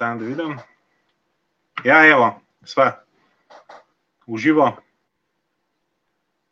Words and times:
Sam 0.00 0.18
da 0.18 0.24
vidim. 0.24 0.58
Ja, 1.84 2.06
evo, 2.06 2.40
sva. 2.64 3.04
Uživo. 4.26 4.76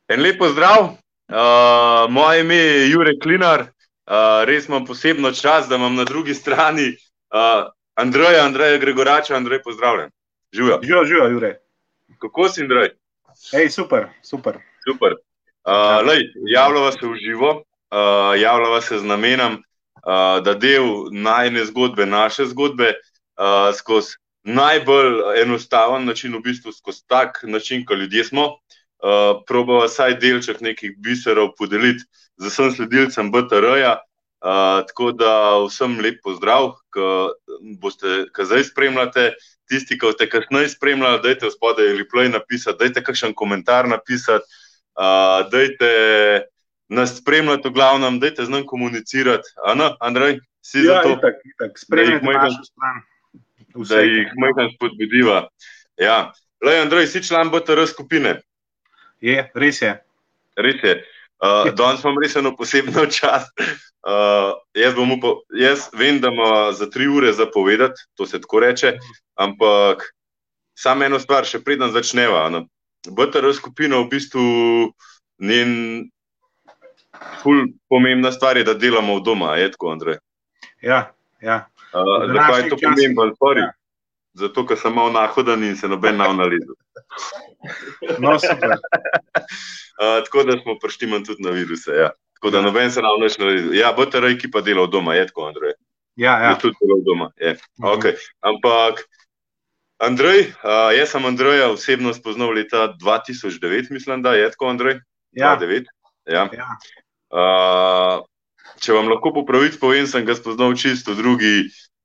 En 0.08 0.20
lepo 0.22 0.48
zdrav, 0.48 0.82
uh, 0.84 2.10
moje 2.10 2.40
ime 2.40 2.54
je 2.54 2.90
Jurek 2.90 3.22
Klinar, 3.22 3.60
uh, 3.60 4.44
res 4.44 4.68
imam 4.68 4.84
posebno 4.84 5.32
čas, 5.32 5.68
da 5.68 5.76
imam 5.76 5.94
na 5.94 6.04
drugi 6.04 6.34
strani 6.34 6.88
uh, 6.92 7.72
Andreja, 7.94 8.44
Andreja 8.44 8.76
Gregorača, 8.76 9.36
Andrej, 9.36 9.62
pozdravljen. 9.62 10.10
Živijo. 10.52 10.78
Živijo, 10.82 11.04
živijo, 11.04 11.28
Jure. 11.28 11.56
Kako 12.18 12.48
si, 12.48 12.62
Andrej? 12.62 12.90
Hej, 13.52 13.70
super, 13.70 14.08
super. 14.22 14.58
Super. 14.90 15.12
Uh, 15.64 16.06
lej, 16.06 16.32
javljava 16.52 16.92
se 16.92 17.06
v 17.06 17.16
živo, 17.16 17.50
uh, 17.56 18.40
javljava 18.40 18.80
se 18.80 18.98
z 18.98 19.04
namenom, 19.04 19.52
uh, 19.52 20.44
da 20.44 20.54
del 20.54 21.08
najne 21.12 21.64
zgodbe, 21.64 22.06
naše 22.06 22.44
zgodbe, 22.44 22.88
uh, 22.88 23.08
skozi 23.78 24.16
najbolj 24.48 25.40
enostaven 25.42 26.04
način, 26.04 26.34
v 26.34 26.40
bistvu 26.40 26.72
skozi 26.72 27.04
tak 27.06 27.40
način, 27.42 27.84
kot 27.86 27.98
ljudje 27.98 28.24
smo, 28.24 28.44
uh, 28.46 29.42
probava 29.46 29.86
vsaj 29.86 30.18
delček 30.22 30.60
nekih 30.60 30.96
biserov 30.98 31.54
podeliti 31.58 32.04
z 32.36 32.50
vsem 32.50 32.72
sledilcem 32.72 33.32
BTR-ja. 33.32 33.98
Uh, 34.38 34.86
tako 34.86 35.10
da 35.12 35.58
vsem 35.66 35.98
lep 35.98 36.20
pozdrav, 36.22 36.76
ki 36.94 37.06
boste, 37.82 38.28
zdaj 38.38 38.68
spremljate, 38.70 39.32
tisti, 39.68 39.98
ki 39.98 40.12
ste 40.14 40.28
kasneje 40.30 40.68
spremljali, 40.76 41.18
dajte 41.24 41.48
v 41.48 41.50
spodaj 41.50 41.90
ali 41.90 42.06
play 42.06 42.30
napisati, 42.30 42.78
dajte 42.78 43.02
kakšen 43.02 43.34
komentar 43.34 43.88
napisati, 43.90 44.46
uh, 44.94 45.42
dajte 45.50 45.90
nas 46.88 47.16
spremljati 47.18 47.68
v 47.68 47.74
glavnem, 47.74 48.20
dajte 48.22 48.46
z 48.46 48.54
nami 48.54 48.66
komunicirati. 48.66 49.50
Ano, 49.66 49.96
Andrej, 50.00 50.38
si 50.62 50.86
Ja, 50.86 51.02
za 51.02 51.02
to? 51.02 51.18
itak, 51.18 51.42
itak. 51.44 51.78
Spremljajte 51.78 52.24
Da 52.24 52.32
jih 52.32 52.38
našo 52.38 52.64
stran. 52.70 53.02
Vse, 53.78 53.94
da 53.94 54.02
jih 54.02 54.34
majhno 54.36 54.68
spodbudiva. 54.74 55.48
Ja. 55.98 56.32
Lej, 56.64 56.80
Andrej, 56.82 57.06
si 57.06 57.22
član 57.22 57.52
BTR 57.54 57.86
skupine, 57.86 58.40
Je, 59.20 59.50
res 59.54 59.82
je. 59.82 59.94
res 60.56 60.82
je. 60.82 60.98
Uh, 61.38 61.70
danes 61.74 62.02
imam 62.02 62.18
res 62.22 62.36
eno 62.36 62.54
posebno 62.56 63.06
čast. 63.16 63.50
Uh, 64.02 64.54
jaz, 64.74 64.94
upal, 64.98 65.42
jaz 65.54 65.88
vem, 65.94 66.20
da 66.20 66.30
ima 66.34 66.72
za 66.72 66.90
tri 66.90 67.06
ure 67.06 67.32
zapovedati, 67.32 68.00
to 68.14 68.26
se 68.26 68.40
tako 68.40 68.60
reče, 68.60 68.98
ampak 69.34 70.02
samo 70.78 71.04
eno 71.04 71.18
stvar, 71.18 71.46
še 71.46 71.62
preden 71.62 71.92
začneva. 71.94 72.46
No. 72.50 72.66
BTR 73.06 73.52
skupina 73.54 73.98
v 74.02 74.08
bistvu 74.10 74.46
njen 75.38 76.10
ful 77.42 77.66
pomembna 77.90 78.32
stvar 78.32 78.58
je, 78.58 78.64
da 78.66 78.74
delamo 78.74 79.18
v 79.18 79.24
doma, 79.26 79.56
je 79.58 79.70
tako, 79.74 79.92
Andrej. 79.94 80.18
Ja, 80.82 81.10
ja. 81.42 81.66
Uh, 81.92 82.26
zakaj 82.34 82.62
je 82.62 82.68
to 82.68 82.76
časih, 82.76 82.88
pomembno? 83.14 83.34
Sorry. 83.40 83.60
ja. 83.66 83.72
Zato, 84.38 84.66
ker 84.66 84.76
sem 84.78 84.94
malo 84.94 85.10
nahoden 85.10 85.64
in 85.64 85.76
se 85.76 85.88
noben 85.88 86.16
nav 86.16 86.34
nalezel. 86.36 86.74
No. 88.22 88.36
Uh, 89.98 90.20
tako 90.24 90.42
da 90.46 90.58
smo 90.62 90.78
prišli 90.78 91.08
manj 91.10 91.24
tudi 91.26 91.42
na 91.42 91.50
viruse. 91.50 91.90
Ja. 91.90 92.10
Tako 92.38 92.50
da 92.50 92.62
noben 92.62 92.90
se 92.92 93.02
nam 93.02 93.18
več 93.22 93.38
naredil. 93.38 93.72
Ja, 93.74 93.90
BTR 93.96 94.28
ekipa 94.30 94.60
dela 94.62 94.82
od 94.86 94.92
doma, 94.94 95.14
je 95.14 95.26
tako, 95.26 95.48
Andrej. 95.50 95.72
Ja, 96.16 96.36
Ja. 96.38 96.50
ja. 96.50 96.54
Tudi 96.58 96.76
dela 96.80 96.98
od 96.98 97.04
doma. 97.06 97.30
Je. 97.36 97.56
Mhm. 97.80 97.88
Okay. 97.88 98.14
Ampak, 98.40 99.02
Andrej, 99.98 100.52
uh, 100.62 100.92
jaz 100.94 101.10
sem 101.10 101.24
Andreja 101.26 101.70
osebno 101.72 102.14
spoznal 102.14 102.54
leta 102.54 102.92
2009, 103.02 103.90
mislim, 103.90 104.22
da 104.22 104.34
je 104.34 104.50
tako, 104.50 104.68
Andrej. 104.70 105.00
ja. 105.32 105.56
2009. 105.60 105.84
Ja. 106.26 106.48
ja. 106.52 106.68
Uh, 107.32 108.22
če 108.82 108.94
vam 108.96 109.10
lahko 109.10 109.32
po 109.34 109.44
pravici 109.48 109.80
povem, 109.80 110.06
sem 110.06 110.26
ga 110.28 110.36
spoznal 110.36 110.76
čisto 110.78 111.14
v 111.14 111.20
drugi, 111.22 111.54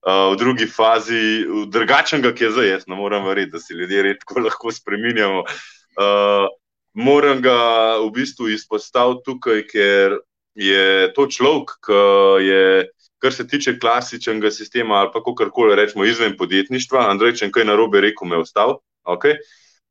uh, 0.07 0.33
v 0.33 0.39
drugi 0.41 0.67
fazi, 0.67 1.45
v 1.45 1.67
drugačnega, 1.71 2.33
ki 2.33 2.47
je 2.47 2.51
zdaj. 2.55 2.69
Jaz 2.71 2.83
ne 2.87 2.97
morem 2.99 3.25
verjeti, 3.27 3.55
da 3.55 3.63
se 3.63 3.77
ljudje 3.77 4.03
redko 4.09 4.39
lahko 4.47 4.71
spremenjamo. 4.71 5.45
Uh, 5.93 6.47
moram 6.93 7.41
ga 7.41 7.57
v 8.01 8.09
bistvu 8.13 8.53
izpostaviti 8.53 9.25
tukaj, 9.25 9.65
ker 9.69 10.19
je 10.53 11.13
to 11.13 11.27
človek, 11.27 11.77
ki 11.81 12.01
je, 12.45 12.63
kar 13.23 13.33
se 13.33 13.47
tiče 13.47 13.79
klasičnega 13.79 14.51
sistema 14.51 15.01
ali 15.01 15.09
pa 15.13 15.23
kako 15.23 15.49
koli 15.49 15.75
rečemo, 15.75 16.05
izven 16.05 16.37
podjetništva. 16.37 17.09
Andrej, 17.09 17.37
če 17.39 17.51
kaj 17.51 17.65
narobe 17.65 18.01
rekel, 18.01 18.27
me 18.27 18.37
ostal. 18.37 18.81
Okay? 19.03 19.39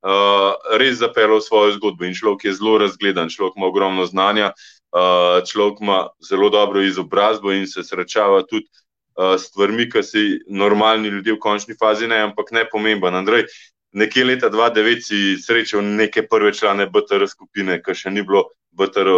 Uh, 0.03 0.55
res 0.79 0.99
zapeljal 0.99 1.41
svojo 1.41 1.77
zgodbo 1.79 2.05
in 2.05 2.15
človek 2.15 2.49
je 2.49 2.57
zelo 2.59 2.79
razgledan, 2.83 3.31
človek 3.31 3.55
ima 3.57 3.69
ogromno 3.71 4.07
znanja, 4.07 4.51
uh, 4.93 5.43
človek 5.49 5.81
ima 5.81 6.09
zelo 6.29 6.51
dobro 6.51 6.83
izobrazbo 6.83 7.53
in 7.53 7.67
se 7.67 7.85
srečava 7.85 8.43
tudi 8.43 8.67
uh, 8.67 9.35
s 9.37 9.49
stvarmi, 9.51 9.89
ki 9.91 10.03
si 10.03 10.25
normalni 10.49 11.09
ljudje 11.09 11.37
v 11.37 11.43
končni 11.43 11.75
fazi 11.79 12.07
ne, 12.07 12.23
ampak 12.29 12.53
ne 12.53 12.65
pomemben. 12.69 13.15
Andrej, 13.15 13.47
nekje 13.93 14.25
leta 14.25 14.51
2009 14.51 15.01
si 15.01 15.37
srečal 15.43 15.83
neke 15.85 16.27
prve 16.29 16.53
člane 16.55 16.87
BTR 16.87 17.27
skupine, 17.29 17.81
ki 17.83 17.95
še 17.95 18.11
ni 18.11 18.23
bilo 18.23 18.49
BTR 18.73 19.09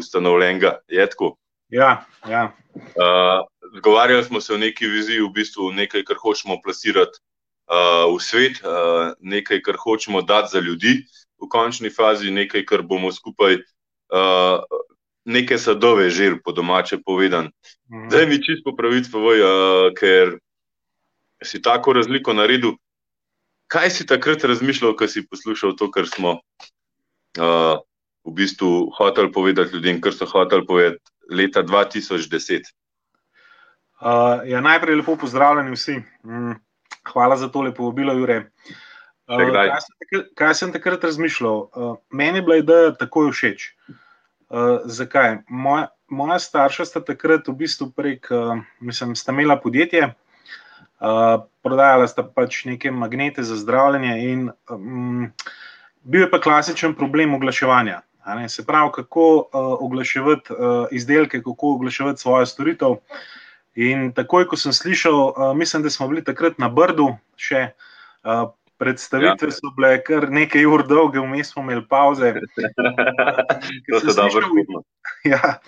ustanovljenega. 0.00 0.80
Je 0.88 1.06
tako? 1.06 1.36
ja, 1.70 2.04
ja. 2.28 2.52
Uh, 2.74 3.46
Zgovarjali 3.76 4.24
smo 4.24 4.40
se 4.40 4.54
o 4.54 4.58
neki 4.58 4.86
viziji, 4.86 5.20
v 5.20 5.30
bistvu 5.30 5.70
nekaj, 5.72 6.02
kar 6.04 6.16
hočemo 6.18 6.56
plasirati 6.62 7.20
uh, 7.70 8.10
v 8.10 8.18
svet, 8.18 8.58
uh, 8.66 9.12
nekaj, 9.20 9.62
kar 9.62 9.78
hočemo 9.78 10.22
dati 10.22 10.50
za 10.52 10.60
ljudi 10.60 11.04
v 11.38 11.48
končni 11.48 11.90
fazi, 11.90 12.30
nekaj, 12.30 12.64
kar 12.66 12.82
bomo 12.82 13.12
skupaj, 13.12 13.60
uh, 14.10 14.58
neke 15.24 15.58
sadove 15.58 16.10
žir, 16.10 16.38
po 16.44 16.52
domače 16.52 16.98
povedan. 17.06 17.50
Mhm. 17.92 18.08
Zdaj 18.08 18.26
mi 18.26 18.42
čisto 18.42 18.76
pravic 18.76 19.10
povej, 19.12 19.40
uh, 19.42 19.50
ker 19.94 20.38
si 21.42 21.62
tako 21.62 21.92
razliko 21.92 22.32
naredil. 22.32 22.76
Kaj 23.70 23.90
si 23.90 24.06
takrat 24.06 24.44
razmišljal, 24.44 24.96
ko 24.96 25.06
si 25.06 25.26
poslušal 25.26 25.76
to, 25.78 25.90
kar 25.90 26.08
smo 26.08 26.40
uh, 27.38 27.78
v 28.26 28.32
bistvu 28.34 28.90
hoteli 28.96 29.32
povedati 29.32 29.76
ljudem, 29.76 30.00
kar 30.00 30.12
so 30.12 30.26
hoteli 30.26 30.66
povedati 30.66 30.98
leta 31.30 31.62
2010? 31.62 32.66
Uh, 34.00 34.42
ja, 34.48 34.60
najprej 34.60 34.96
lepo 34.96 35.16
pozdravljeni 35.16 35.76
vsi. 35.76 36.00
Mm, 36.24 36.58
hvala 37.12 37.36
za 37.36 37.48
tole 37.48 37.74
povabilo, 37.74 38.12
Jure. 38.12 38.50
Uh, 39.30 39.38
kaj, 39.52 39.78
sem 39.78 39.96
takrat, 40.02 40.30
kaj 40.34 40.54
sem 40.54 40.72
takrat 40.72 41.04
razmišljal? 41.04 41.70
Uh, 41.70 41.96
meni 42.10 42.38
je 42.38 42.42
bila 42.42 42.56
ideja 42.58 42.94
takoj 42.98 43.30
všeč. 43.30 43.70
Uh, 43.70 43.94
zakaj? 44.84 45.38
Moja, 45.48 45.88
moja 46.08 46.38
starša 46.38 46.84
sta 46.84 47.00
takrat 47.04 47.48
v 47.48 47.54
bistvu 47.54 47.90
prek, 47.96 48.26
uh, 48.30 48.58
mislim, 48.80 49.14
sta 49.16 49.32
imela 49.32 49.56
podjetje, 49.60 50.12
uh, 51.00 51.42
prodajala 51.62 52.08
sta 52.08 52.24
pač 52.26 52.64
neke 52.64 52.90
magnete 52.90 53.42
za 53.42 53.56
zdravljenje, 53.56 54.14
in 54.32 54.50
um, 54.70 55.30
bil 56.02 56.26
je 56.26 56.30
pa 56.30 56.40
klasičen 56.40 56.94
problem 56.94 57.34
oglaševanja. 57.34 58.00
ne. 58.26 58.48
Se 58.48 58.66
pravi, 58.66 58.90
kako 58.94 59.36
uh, 59.36 59.44
oglaševati 59.80 60.52
uh, 60.52 60.86
izdelke, 60.90 61.42
kako 61.42 61.74
oglaševati 61.74 62.20
svojo 62.20 62.46
storitev. 62.46 62.96
In 63.74 64.12
takoj, 64.12 64.46
ko 64.46 64.56
sem 64.56 64.72
slišal, 64.72 65.14
uh, 65.14 65.56
mislim, 65.56 65.82
da 65.82 65.90
smo 65.90 66.08
bili 66.08 66.24
takrat 66.24 66.58
na 66.58 66.68
Brdu, 66.68 67.16
še 67.36 67.70
uh, 68.24 68.50
predstavitve 68.80 69.48
ja. 69.48 69.52
so 69.52 69.70
bile 69.76 69.98
kar 70.04 70.30
nekaj 70.32 70.64
ur 70.64 70.82
dolge, 70.88 71.20
vmes 71.20 71.52
smo 71.52 71.62
imeli 71.62 71.82
pauze. 71.88 72.32
to 73.90 74.00
se 74.00 74.14
dobro 74.16 74.16
slišal- 74.16 74.48
spomnim. 74.48 74.86
Ja, 75.32 75.58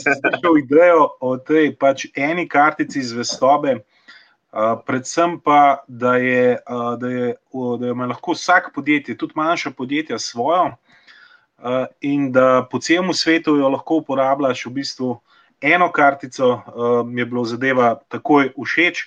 sem 0.00 0.14
slišal 0.16 0.54
idejo 0.62 1.08
o 1.20 1.34
tej 1.36 1.74
pač 1.76 2.06
eni 2.16 2.46
kartici 2.48 3.02
zvestobe, 3.04 3.74
uh, 3.76 4.78
predvsem 4.86 5.36
pa, 5.44 5.84
da 5.88 6.14
je, 6.16 6.56
uh, 6.56 6.94
da 6.96 7.10
je, 7.12 7.34
o, 7.52 7.76
da 7.76 7.92
ima 7.92 8.08
lahko 8.08 8.32
vsak 8.32 8.70
podjetje, 8.74 9.18
tudi 9.20 9.36
manjša 9.36 9.74
podjetja, 9.76 10.18
svojo, 10.18 10.70
uh, 10.72 11.84
in 12.00 12.30
da 12.32 12.64
po 12.70 12.80
celem 12.80 13.12
svetu 13.12 13.58
jo 13.60 13.68
lahko 13.76 14.00
uporabljaš 14.00 14.64
v 14.70 14.74
bistvu 14.80 15.12
eno 15.60 15.92
kartico, 15.92 16.48
uh, 16.54 16.96
mi 17.04 17.20
je 17.20 17.26
bilo 17.28 17.44
zadeva 17.44 17.98
takoj 18.08 18.54
všeč. 18.56 19.04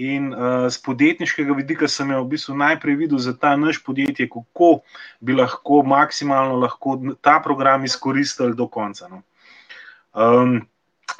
In 0.00 0.32
uh, 0.32 0.68
z 0.72 0.80
podjetniškega 0.82 1.52
vidika 1.52 1.88
sem 1.88 2.10
jo 2.10 2.22
v 2.24 2.32
bistvu 2.32 2.56
najprej 2.56 2.96
videl 2.96 3.18
za 3.20 3.34
ta 3.36 3.56
naš 3.56 3.82
podjetje, 3.84 4.28
kako 4.32 4.80
bi 5.20 5.36
lahko 5.36 5.82
maksimalno 5.84 6.56
lahko 6.56 6.96
ta 7.20 7.40
program 7.44 7.84
izkoristili 7.84 8.56
do 8.56 8.68
konca. 8.68 9.08
No. 9.08 9.22
Um, 10.12 10.62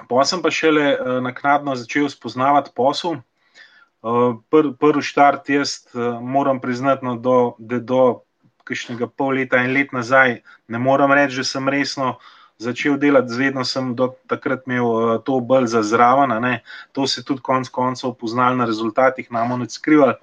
Potem 0.09 0.25
sem 0.25 0.43
pa 0.43 0.51
šele 0.51 0.97
uh, 0.97 1.21
naknadno 1.21 1.75
začel 1.77 2.09
spoznavati 2.09 2.73
posel. 2.75 3.21
Uh, 4.03 4.41
pr, 4.51 4.73
prvi 4.81 5.03
štart, 5.05 5.51
jaz 5.53 5.85
uh, 5.93 6.19
moram 6.21 6.61
priznati, 6.61 7.05
no, 7.05 7.17
do, 7.17 7.55
da 7.59 7.79
do 7.79 8.23
kakšnega 8.65 9.07
pol 9.07 9.37
leta 9.39 9.61
in 9.63 9.75
let 9.75 9.93
nazaj 9.93 10.41
ne 10.69 10.79
morem 10.79 11.13
reči, 11.13 11.43
da 11.43 11.45
sem 11.45 11.69
resno 11.69 12.17
začel 12.63 12.97
delati, 12.99 13.35
vedno 13.35 13.65
sem 13.67 13.93
do 13.99 14.13
takrat 14.31 14.67
imel 14.67 14.87
uh, 14.87 15.13
to 15.25 15.41
bolj 15.41 15.67
za 15.75 15.83
zraven. 15.83 16.31
ne. 16.43 16.63
To 16.93 17.07
se 17.07 17.21
je 17.21 17.25
tudi 17.25 17.43
konec 17.43 17.69
koncev 17.69 18.15
poznal 18.15 18.57
na 18.57 18.65
rezultatih, 18.65 19.31
nam 19.31 19.59
nič 19.61 19.79
skrivali. 19.79 20.15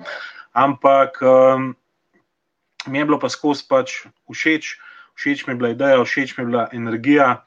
Ampak 0.53 1.21
um, 1.21 1.75
mi 2.87 2.99
je 2.99 3.05
bilo 3.05 3.19
pa 3.19 3.29
skozi 3.29 3.67
pač 3.69 4.05
všeč, 4.31 4.77
všeč 5.15 5.47
mi 5.47 5.53
je 5.53 5.57
bila 5.57 5.69
ideja, 5.69 6.03
všeč 6.03 6.37
mi 6.37 6.43
je 6.43 6.47
bila 6.47 6.67
energija. 6.71 7.43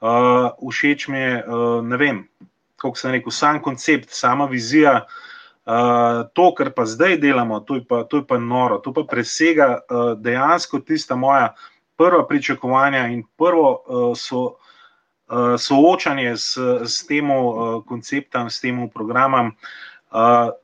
Uh, 0.00 0.52
všeč 0.60 1.08
mi 1.08 1.18
je, 1.18 1.44
uh, 1.48 1.80
ne 1.80 1.96
vem, 1.96 2.28
kako 2.76 2.96
sem 2.96 3.16
rekel, 3.16 3.32
sam 3.32 3.62
koncept, 3.64 4.12
sama 4.12 4.46
vizija, 4.46 5.06
Uh, 5.66 6.30
to, 6.30 6.54
kar 6.54 6.70
pa 6.70 6.84
zdaj 6.86 7.16
delamo, 7.18 7.58
to 7.66 7.74
je 7.74 7.82
pa, 7.82 8.04
to 8.06 8.20
je 8.20 8.24
pa 8.26 8.38
noro, 8.38 8.78
to 8.78 8.92
pa 8.94 9.02
presega 9.02 9.82
uh, 9.82 10.12
dejansko 10.14 10.78
tista 10.78 11.16
moja 11.18 11.56
prva 11.96 12.26
pričakovanja 12.26 13.06
in 13.06 13.22
prvo 13.36 13.70
uh, 13.72 14.12
so, 14.16 14.42
uh, 15.28 15.56
soočanje 15.58 16.36
s, 16.36 16.58
s 16.84 17.06
tem 17.06 17.30
uh, 17.30 17.82
konceptom, 17.86 18.50
s 18.50 18.60
tem 18.60 18.88
programom. 18.90 19.52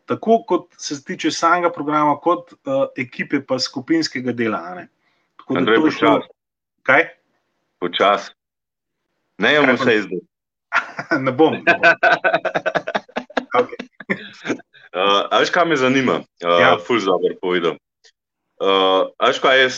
Tako 0.07 0.45
kot 0.49 0.75
se 0.79 0.97
tiče 1.05 1.31
samega 1.31 1.69
programa, 1.73 2.15
kot 2.17 2.55
ekipe, 2.97 3.43
pa 3.47 3.59
skupinskega 3.59 4.33
dela. 4.33 4.61
Ne? 4.75 4.87
Tako 5.37 5.61
da 5.61 5.73
je 5.73 5.81
to 5.83 5.91
šlo. 5.91 6.13
Kaj? 6.83 7.03
Počas. 7.81 8.31
Ne, 9.39 9.57
imamo 9.57 9.75
vse 9.75 10.03
zdaj. 10.07 10.23
ne 11.27 11.33
bom. 11.33 11.53
Ne 11.53 11.63
bom. 11.67 11.93
okay. 13.61 13.83
Uh, 14.93 15.25
Až 15.31 15.49
kaj 15.51 15.65
me 15.65 15.77
zanima, 15.77 16.21
uh, 16.45 16.61
ja. 16.61 16.77
ful 16.77 17.01
dobro 17.01 17.33
povedal. 17.41 17.81
Uh, 18.61 19.09
Až 19.17 19.41
kaj 19.41 19.57
jaz, 19.65 19.77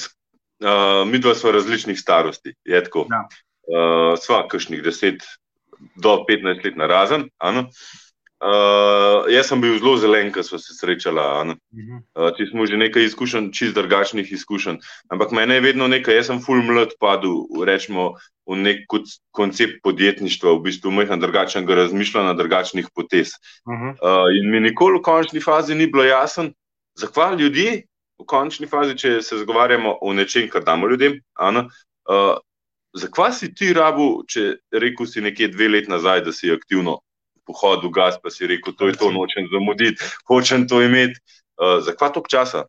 uh, 0.64 1.02
mi 1.08 1.20
dva 1.20 1.34
smo 1.34 1.52
različnih 1.54 2.00
starosti, 2.00 2.54
je 2.64 2.84
tako. 2.84 3.06
Ja. 3.10 3.26
Uh, 3.64 4.14
sva 4.20 4.42
kakšnih 4.48 4.82
10 4.84 5.22
do 5.96 6.18
15 6.28 6.64
let 6.64 6.76
na 6.76 6.86
razen. 6.86 7.28
Uh, 7.40 7.68
Uh, 8.44 9.24
jaz 9.32 9.46
sem 9.48 9.60
bil 9.62 9.78
zelo 9.78 9.94
zelen, 9.96 10.28
ko 10.34 10.42
smo 10.44 10.58
se 10.60 10.74
srečali. 10.76 11.54
Uh, 12.12 12.28
če 12.36 12.50
smo 12.50 12.66
že 12.68 12.76
nekaj 12.76 13.06
izkušenj, 13.08 13.46
čist 13.56 13.76
drugačnih 13.78 14.28
izkušenj. 14.36 14.82
Ampak 15.08 15.32
meni 15.32 15.56
je 15.56 15.62
vedno 15.64 15.88
nekaj, 15.88 16.18
jaz 16.18 16.28
sem 16.28 16.42
full 16.44 16.60
mlad 16.66 16.92
padel 17.00 17.46
rečemo, 17.64 18.18
v 18.44 18.58
nek 18.60 18.84
koncept 19.32 19.80
podjetništva, 19.86 20.58
v 20.58 20.64
bistvu 20.66 20.92
majhen 20.92 21.22
drugačnega 21.22 21.78
razmišljanja, 21.86 22.36
drugačnih 22.36 22.90
potez. 22.92 23.32
Uh, 23.64 24.28
in 24.36 24.50
mi 24.52 24.60
nikoli 24.66 24.98
v 24.98 25.06
končni 25.06 25.40
fazi 25.40 25.78
ni 25.78 25.88
bilo 25.88 26.04
jasno, 26.04 26.50
zakaj 27.00 27.38
ljudje 27.40 27.86
v 28.18 28.26
končni 28.26 28.66
fazi, 28.70 28.96
če 28.98 29.18
se 29.22 29.38
zagovarjamo 29.40 29.98
o 30.02 30.12
nečem, 30.14 30.48
kar 30.50 30.64
damo 30.64 30.88
ljudem. 30.90 31.18
Uh, 31.40 32.36
zakaj 32.94 33.32
si 33.32 33.50
ti 33.54 33.72
rabu, 33.74 34.24
če 34.28 34.60
rekel 34.72 35.08
si 35.10 35.24
nekje 35.24 35.50
dve 35.54 35.68
let 35.72 35.90
nazaj, 35.90 36.24
da 36.26 36.32
si 36.32 36.52
aktivno 36.52 37.00
pohod 37.44 37.84
v 37.84 37.92
gas, 37.92 38.16
pa 38.22 38.32
si 38.32 38.48
rekel, 38.48 38.76
to 38.76 38.88
je 38.88 38.96
to, 39.00 39.10
nočem 39.12 39.48
zamuditi, 39.52 40.00
hočem 40.28 40.68
to 40.68 40.82
imeti. 40.82 41.20
Uh, 41.54 41.78
Zakaj 41.86 42.14
toliko 42.14 42.30
časa? 42.30 42.64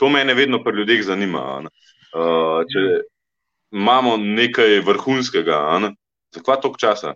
To 0.00 0.08
me 0.08 0.24
vedno 0.34 0.62
pri 0.64 0.80
ljudeh 0.80 1.02
zanima. 1.04 1.64
Uh, 2.14 2.62
če 2.70 3.04
imamo 3.74 4.16
nekaj 4.16 4.80
vrhunskega, 4.86 5.58
zakaj 6.34 6.60
toliko 6.62 6.80
časa? 6.80 7.14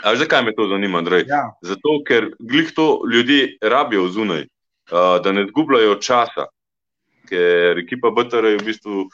A 0.00 0.16
zakaj 0.16 0.44
me 0.44 0.54
to 0.56 0.66
zanima, 0.68 1.02
ja. 1.28 1.52
Zato, 1.62 2.00
ker 2.08 2.30
glih 2.40 2.72
to 2.72 3.02
ljudje 3.04 3.58
rabijo 3.60 4.08
zunaj, 4.08 4.46
uh, 4.92 5.20
da 5.24 5.32
ne 5.32 5.44
zgubljajo 5.48 5.98
časa, 6.00 6.48
ker 7.30 7.78
ekipa 7.84 8.10
BTR 8.10 8.52
je 8.52 8.60
v 8.60 8.68
bistvu 8.72 9.08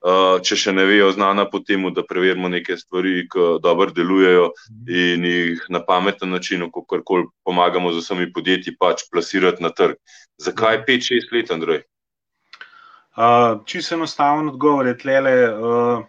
Uh, 0.00 0.38
če 0.40 0.56
še 0.56 0.72
ne 0.72 0.86
vejo, 0.88 1.10
znana 1.12 1.44
po 1.44 1.58
tem, 1.60 1.82
da 1.92 2.00
preverimo 2.00 2.48
neke 2.48 2.72
stvari, 2.80 3.26
ki 3.28 3.58
dobro 3.60 3.92
delujejo 3.92 4.46
in 4.88 5.26
jih 5.28 5.66
na 5.68 5.82
pameten 5.84 6.30
način, 6.32 6.62
kako 6.72 7.02
koli 7.04 7.26
pomagamo 7.44 7.92
z 7.92 8.00
vsemi 8.00 8.30
podjetji, 8.32 8.78
pač 8.80 9.04
plasirati 9.12 9.60
na 9.60 9.68
trg. 9.68 9.98
Zakaj 10.40 10.86
5-6 10.86 11.28
mhm. 11.28 11.36
let, 11.36 11.52
Andrej? 11.52 11.82
Uh, 13.12 13.60
Čisto 13.68 13.98
enostaven 13.98 14.48
odgovor 14.48 14.88
je 14.88 14.96
tlele. 14.96 15.34
Uh, 15.52 16.08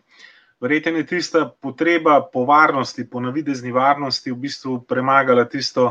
Verjetno 0.61 1.01
je 1.01 1.09
tista 1.09 1.41
potreba 1.49 2.19
po 2.21 2.45
varnosti, 2.45 3.03
po 3.09 3.19
navidezni 3.19 3.73
varnosti, 3.73 4.31
v 4.31 4.37
bistvu 4.45 4.75
premagala 4.87 5.47
tisto 5.49 5.89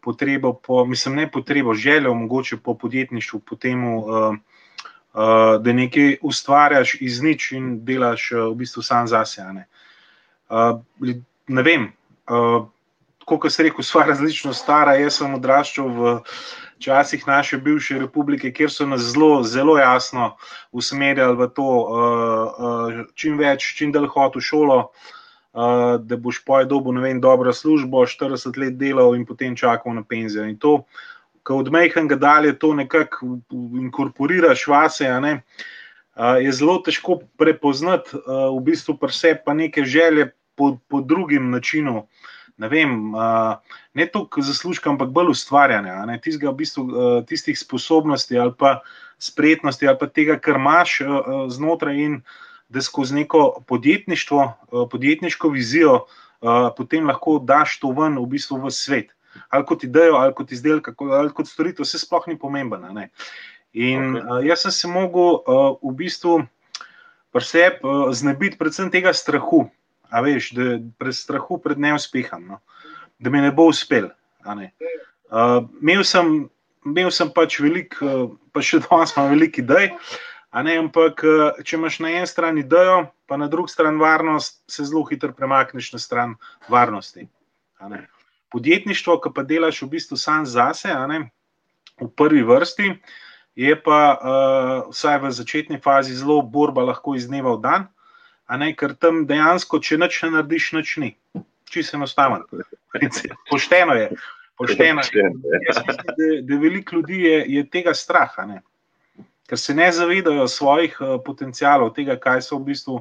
potrebo, 0.00 0.54
po, 0.54 0.84
mislim, 0.86 1.18
ne 1.20 1.26
potrebo, 1.26 1.74
željo, 1.74 2.14
mogoče 2.14 2.62
po 2.64 2.78
podjetništvu, 2.78 3.40
po 3.44 3.60
temu. 3.60 3.98
Uh, 4.06 4.40
uh, 5.12 5.62
da 5.62 5.72
nekaj 5.72 6.16
ustvarjaš 6.22 6.96
iz 7.00 7.20
nič 7.22 7.52
in 7.52 7.84
delaš 7.84 8.32
uh, 8.32 8.46
v 8.50 8.54
bistvu 8.64 8.82
sam 8.82 9.08
zase. 9.08 9.44
Ne, 9.52 9.66
uh, 10.50 10.78
ne 11.48 11.62
vem, 11.62 11.92
uh, 12.30 12.66
kako 13.28 13.50
se 13.50 13.62
reče, 13.62 13.82
sva 13.82 14.04
različno 14.06 14.52
stara. 14.52 14.96
Jaz 14.98 15.20
sem 15.20 15.34
odraščal 15.34 15.88
v 15.88 16.18
časih 16.82 17.26
naše 17.26 17.58
bivše 17.58 17.98
republike, 17.98 18.50
kjer 18.52 18.70
so 18.70 18.86
nas 18.86 19.00
zelo, 19.12 19.42
zelo 19.42 19.78
jasno 19.78 20.36
usmerjali 20.72 21.36
v 21.36 21.48
to, 21.54 21.62
uh, 21.62 22.58
uh, 22.58 23.04
čim 23.14 23.38
več, 23.38 23.74
čim 23.78 23.92
dalj 23.92 24.10
hod 24.10 24.36
v 24.36 24.44
šolo. 24.44 24.78
Uh, 25.52 26.00
da 26.00 26.16
boš 26.16 26.38
pojedel 26.48 26.70
dobo, 26.78 26.92
ne 26.96 27.02
vem, 27.04 27.18
dobro 27.20 27.52
službo, 27.52 28.06
40 28.08 28.56
let 28.56 28.78
delal 28.80 29.12
in 29.14 29.26
potem 29.28 29.52
čakal 29.56 29.92
na 29.92 30.00
penzijo. 30.02 30.46
In 30.48 30.56
to 30.56 30.86
ko 31.42 31.56
od 31.56 31.70
mehkega 31.72 32.16
dalje 32.16 32.58
to 32.58 32.74
nekako 32.74 33.38
inkorporiraš 33.80 34.66
vase, 34.66 35.08
ne, 35.20 35.40
je 36.40 36.52
zelo 36.52 36.78
težko 36.84 37.18
prepoznati 37.38 38.18
v 38.26 38.60
bistvu 38.62 38.96
prse 39.00 39.34
pa 39.44 39.54
neke 39.54 39.84
želje 39.84 40.30
po, 40.54 40.76
po 40.88 41.00
drugim 41.00 41.50
načinu. 41.50 42.06
Ne 42.60 42.68
vem, 42.68 42.90
ne 43.94 44.06
toliko 44.06 44.42
zaslužka, 44.44 44.90
ampak 44.90 45.08
bolj 45.10 45.32
ustvarjanja, 45.32 46.04
ne, 46.06 46.18
tistega, 46.20 46.50
v 46.52 46.60
bistvu, 46.60 46.84
tistih 47.26 47.58
sposobnosti 47.58 48.38
ali 48.38 48.52
pa 48.58 48.82
spretnosti 49.18 49.88
ali 49.88 49.98
pa 49.98 50.06
tega, 50.06 50.36
kar 50.38 50.60
imaš 50.60 51.00
znotraj 51.48 51.96
in 51.96 52.20
da 52.68 52.80
skozi 52.80 53.14
neko 53.14 53.64
podjetništvo, 53.68 54.44
podjetniško 54.90 55.48
vizijo, 55.48 56.04
potem 56.76 57.08
lahko 57.08 57.38
daš 57.38 57.78
to 57.80 57.90
ven 57.96 58.20
v 58.20 58.28
bistvu 58.36 58.60
v 58.62 58.70
svet 58.70 59.16
ali 59.48 59.66
kot 59.68 59.84
idejo, 59.84 60.16
ali 60.16 60.34
kot 60.34 60.52
izdelek, 60.52 60.92
ali 60.98 61.32
kot 61.34 61.48
storitev, 61.48 61.86
vse 61.86 62.00
sploh 62.02 62.26
ni 62.28 62.38
pomembno. 62.38 62.90
In 63.72 64.16
okay. 64.16 64.22
uh, 64.22 64.40
jaz 64.44 64.66
sem 64.66 64.74
se 64.76 64.88
mogel 64.88 65.38
uh, 65.40 65.76
v 65.80 65.94
bistvu 65.96 66.42
preseb 67.32 67.80
uh, 67.84 68.10
znebiti 68.12 68.60
predvsem 68.60 68.90
tega 68.92 69.14
strahu, 69.16 69.64
a 70.12 70.20
veš, 70.24 70.52
da 70.56 70.76
pred 71.00 71.16
strahu 71.16 71.56
pred 71.62 71.80
neuspehom, 71.80 72.44
no? 72.52 72.60
da 73.22 73.30
mi 73.30 73.40
ne 73.40 73.52
bo 73.54 73.70
uspel. 73.72 74.10
Ne? 74.44 74.72
Uh, 75.32 75.62
imel, 75.80 76.04
sem, 76.04 76.34
imel 76.84 77.08
sem 77.14 77.30
pač 77.32 77.60
velik, 77.64 77.96
uh, 78.04 78.28
pa 78.52 78.60
še 78.60 78.82
danes 78.84 79.16
imam 79.16 79.32
velik 79.32 79.62
idej. 79.62 79.94
Ne, 80.52 80.74
ampak, 80.76 81.22
če 81.64 81.78
imaš 81.78 81.96
na 82.04 82.10
eni 82.12 82.28
strani 82.28 82.60
idejo, 82.60 83.06
pa 83.24 83.38
na 83.40 83.46
drugi 83.48 83.72
strani 83.72 83.96
varnost, 83.96 84.58
se 84.68 84.84
zelo 84.84 85.00
hitro 85.08 85.32
premakneš 85.32 85.94
na 85.94 86.00
stran 86.02 86.34
varnosti 86.68 87.24
podjetništvo, 88.52 89.18
ki 89.24 89.32
pa 89.34 89.44
delaš 89.48 89.82
v 89.82 89.90
bistvu 89.96 90.16
sam 90.20 90.46
zase, 90.46 90.92
ne, 91.08 91.24
v 92.00 92.08
prvi 92.16 92.42
vrsti, 92.46 92.94
je 93.56 93.76
pa 93.84 94.00
uh, 94.16 94.90
vsaj 94.92 95.18
v 95.22 95.32
začetni 95.32 95.80
fazi 95.80 96.14
zelo 96.16 96.40
borba 96.42 96.84
lahko 96.84 97.16
iz 97.16 97.28
dneva 97.28 97.56
v 97.56 97.62
dan, 97.64 97.88
ne, 98.58 98.72
ker 98.76 98.94
tam 98.96 99.24
dejansko, 99.28 99.80
če 99.80 100.00
nič 100.00 100.22
ne 100.24 100.30
narediš, 100.36 100.72
nič 100.76 100.96
ni. 101.00 101.10
Čisto 101.72 101.96
enostavno. 101.96 102.44
Pošteno 103.50 103.96
je. 103.96 104.10
Pošteno 104.60 105.04
je. 105.04 105.30
Jaz 105.68 105.80
mislim, 105.86 106.12
da, 106.16 106.28
da 106.48 106.60
veliko 106.60 106.96
ljudi 106.96 107.22
je, 107.24 107.38
je 107.48 107.64
tega 107.68 107.94
straha, 107.94 108.44
ne. 108.48 108.60
ker 109.48 109.58
se 109.58 109.74
ne 109.74 109.92
zavedajo 109.92 110.48
svojih 110.48 110.96
uh, 111.00 111.16
potencialov, 111.24 111.92
tega, 111.96 112.16
kaj 112.16 112.40
so 112.44 112.56
v 112.56 112.72
bistvu 112.72 113.00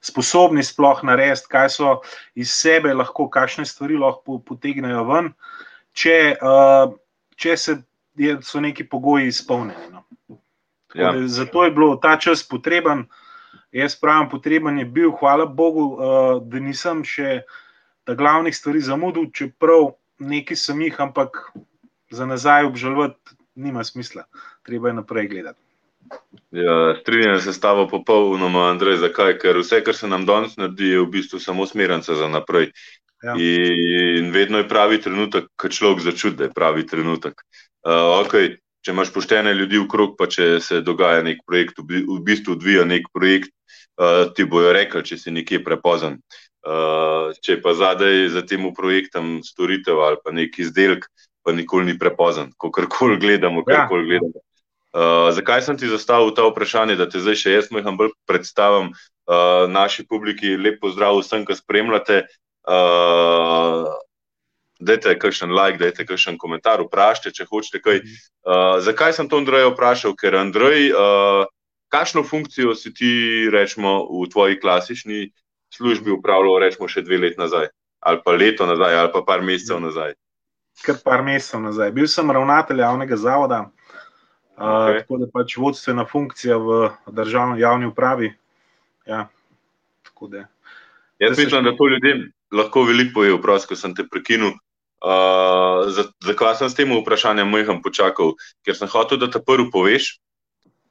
sposobni 0.00 0.62
sploh 0.62 1.02
narediti, 1.02 1.48
kaj 1.50 1.68
so 1.74 1.94
iz 2.38 2.52
sebe 2.54 2.94
lahko, 2.94 3.28
kakšne 3.30 3.66
stvari 3.66 3.98
lahko 3.98 4.38
potegnejo 4.38 5.04
ven, 5.08 5.32
če, 5.92 6.18
uh, 6.38 6.92
če 7.36 7.56
se, 7.56 7.76
je, 8.18 8.38
so 8.42 8.62
neki 8.62 8.86
pogoji 8.88 9.30
izpolnjeni. 9.32 9.90
No. 9.92 10.04
Ja. 10.94 11.12
Zato 11.26 11.64
je 11.64 11.74
bilo 11.74 11.96
ta 11.96 12.16
čas 12.16 12.42
potreben. 12.48 13.06
Jaz 13.74 13.98
pravim, 14.00 14.30
potreben 14.32 14.78
je 14.80 14.86
bil, 14.88 15.10
hvala 15.20 15.44
Bogu, 15.46 15.90
uh, 15.92 16.38
da 16.40 16.60
nisem 16.62 17.02
še 17.04 17.42
ta 18.08 18.14
glavnih 18.16 18.56
stvari 18.56 18.80
zamudil, 18.80 19.28
čeprav 19.34 19.92
neki 20.18 20.56
sem 20.56 20.80
jih, 20.86 20.96
ampak 21.00 21.50
za 22.10 22.26
nazaj 22.26 22.64
obžalovati 22.70 23.36
nima 23.60 23.84
smisla. 23.84 24.24
Treba 24.64 24.88
je 24.88 25.00
naprej 25.02 25.28
gledati. 25.28 25.67
Ja, 26.50 26.94
strinjam 27.00 27.40
se 27.40 27.52
s 27.52 27.60
tabo 27.60 27.88
popolnoma, 27.88 28.70
Andrej. 28.70 28.96
Zakaj? 28.96 29.36
Ker 29.38 29.58
vse, 29.60 29.82
kar 29.84 29.94
se 29.94 30.08
nam 30.08 30.24
danes 30.26 30.56
naredi, 30.56 30.94
je 30.94 31.02
v 31.02 31.10
bistvu 31.12 31.40
samo 31.40 31.66
smernica 31.66 32.14
za 32.14 32.28
naprej. 32.28 32.70
Ja. 33.22 33.34
In 33.34 34.30
vedno 34.32 34.62
je 34.62 34.68
pravi 34.68 35.00
trenutek, 35.02 35.50
ko 35.58 35.68
človek 35.68 36.00
začuti, 36.06 36.36
da 36.38 36.48
je 36.48 36.54
pravi 36.54 36.86
trenutek. 36.86 37.42
Uh, 37.82 38.22
okay, 38.22 38.56
če 38.86 38.94
imaš 38.94 39.10
poštene 39.12 39.54
ljudi 39.58 39.80
v 39.82 39.88
krog, 39.90 40.14
pa 40.18 40.28
če 40.30 40.60
se 40.62 40.80
dogaja 40.86 41.24
nek 41.26 41.42
projekt, 41.46 41.82
v 41.82 42.18
bistvu 42.24 42.54
odvija 42.54 42.86
nek 42.86 43.10
projekt, 43.12 43.50
uh, 43.98 44.30
ti 44.34 44.46
bojo 44.46 44.72
rekli, 44.72 45.02
če 45.04 45.18
si 45.18 45.34
nekje 45.34 45.64
prepozen. 45.66 46.20
Uh, 46.62 47.34
če 47.42 47.58
pa 47.62 47.74
zadaj 47.74 48.28
za 48.34 48.42
tem 48.46 48.64
projektom 48.74 49.38
storitev 49.46 50.00
ali 50.04 50.18
pa 50.22 50.34
nek 50.34 50.58
izdelek, 50.58 51.06
pa 51.42 51.54
nikoli 51.54 51.92
ni 51.92 51.98
prepozen, 51.98 52.52
ko 52.56 52.70
karkoli 52.70 53.18
gledamo, 53.18 53.66
karkoli 53.66 54.04
ja. 54.04 54.08
gledamo. 54.14 54.47
Uh, 54.88 55.28
zakaj 55.36 55.62
sem 55.66 55.76
ti 55.76 55.88
zastavil 55.88 56.32
ta 56.32 56.46
vprašanje, 56.48 56.96
da 56.96 57.04
te 57.08 57.20
zdaj 57.20 57.36
še 57.36 57.50
jaz 57.52 57.66
malo 57.74 57.92
bolj 57.98 58.12
predstavim 58.28 58.88
uh, 58.94 59.68
naši 59.68 60.06
publiki? 60.08 60.56
Lep 60.56 60.80
pozdrav 60.80 61.20
vsem, 61.20 61.44
ki 61.44 61.58
spremljate. 61.58 62.22
Uh, 62.64 63.84
dajte 64.80 65.18
kakšen 65.18 65.52
like, 65.52 65.78
dajte 65.78 66.06
kakšen 66.08 66.38
komentar, 66.40 66.80
vprašajte, 66.86 67.34
če 67.36 67.46
hočete 67.50 67.82
kaj. 67.84 68.00
Uh, 68.46 68.78
zakaj 68.84 69.12
sem 69.16 69.28
to 69.28 69.40
Andreja 69.42 69.68
vprašal? 69.72 70.16
Ker 70.16 70.38
Andrej, 70.40 70.88
uh, 70.94 71.44
kakšno 71.92 72.24
funkcijo 72.24 72.74
si 72.78 72.94
ti, 72.94 73.12
rečemo, 73.52 74.06
v 74.08 74.28
tvoji 74.32 74.60
klasični 74.60 75.28
službi 75.74 76.14
upravljal, 76.16 76.62
rečemo, 76.64 76.88
še 76.88 77.04
dve 77.04 77.20
leti 77.26 77.40
nazaj, 77.40 77.68
ali 78.00 78.22
pa 78.24 78.32
leto 78.32 78.66
nazaj, 78.66 78.94
ali 79.02 79.12
pa 79.12 79.24
par 79.26 79.44
mesecev 79.44 79.82
nazaj? 79.84 80.14
Kar 80.84 81.00
par 81.04 81.24
mesecev 81.26 81.60
nazaj. 81.64 81.90
Bil 81.92 82.06
sem 82.08 82.30
ravnatelj 82.30 82.84
javnega 82.84 83.18
zavoda, 83.18 83.66
uh, 84.58 84.90
okay. 84.90 85.00
tako 85.02 85.18
da 85.22 85.30
pač 85.32 85.56
vodstvena 85.56 86.04
funkcija 86.08 86.58
v 86.58 86.78
državni 87.14 87.60
javni 87.62 87.86
upravi. 87.86 88.32
Ja, 89.06 89.28
tako 90.04 90.28
da. 90.34 90.46
Jaz 91.18 91.38
mislim, 91.38 91.64
da 91.64 91.76
to 91.76 91.88
ljudem 91.88 92.28
lahko 92.52 92.82
veliko 92.82 93.20
poje, 93.20 93.34
vprost, 93.38 93.68
ko 93.68 93.76
sem 93.76 93.94
te 93.94 94.06
prekinil. 94.06 94.54
Uh, 94.98 95.86
Zakaj 96.26 96.58
sem 96.58 96.70
s 96.70 96.74
tem 96.74 96.90
vprašanjem 96.90 97.46
mojim 97.46 97.82
počakal? 97.82 98.34
Ker 98.66 98.74
sem 98.74 98.90
hotel, 98.90 99.20
da 99.22 99.30
te 99.30 99.38
prvi 99.38 99.68
poveš, 99.70 100.16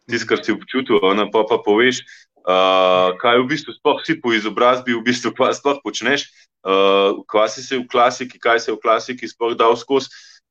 tisto, 0.08 0.28
kar 0.30 0.44
si 0.44 0.56
občutil, 0.56 1.04
a 1.04 1.28
pa 1.32 1.44
pa 1.44 1.60
poveš, 1.60 2.02
uh, 2.48 3.12
kaj 3.20 3.44
v 3.44 3.48
bistvu 3.52 3.76
sploh 3.76 4.00
si 4.08 4.16
po 4.16 4.32
izobrazbi, 4.32 4.96
v 4.96 5.04
bistvu 5.04 5.36
kaj 5.36 5.60
sploh 5.60 5.84
počneš, 5.84 6.32
uh, 6.64 7.20
kaj 7.28 7.52
si 7.52 7.68
se 7.68 7.76
v 7.76 7.88
klasiki, 7.88 8.40
kaj 8.40 8.64
se 8.64 8.72
je 8.72 8.76
v 8.76 8.82
klasiki 8.82 9.28
sploh 9.28 9.56
dal 9.60 9.76
skozi, 9.76 10.08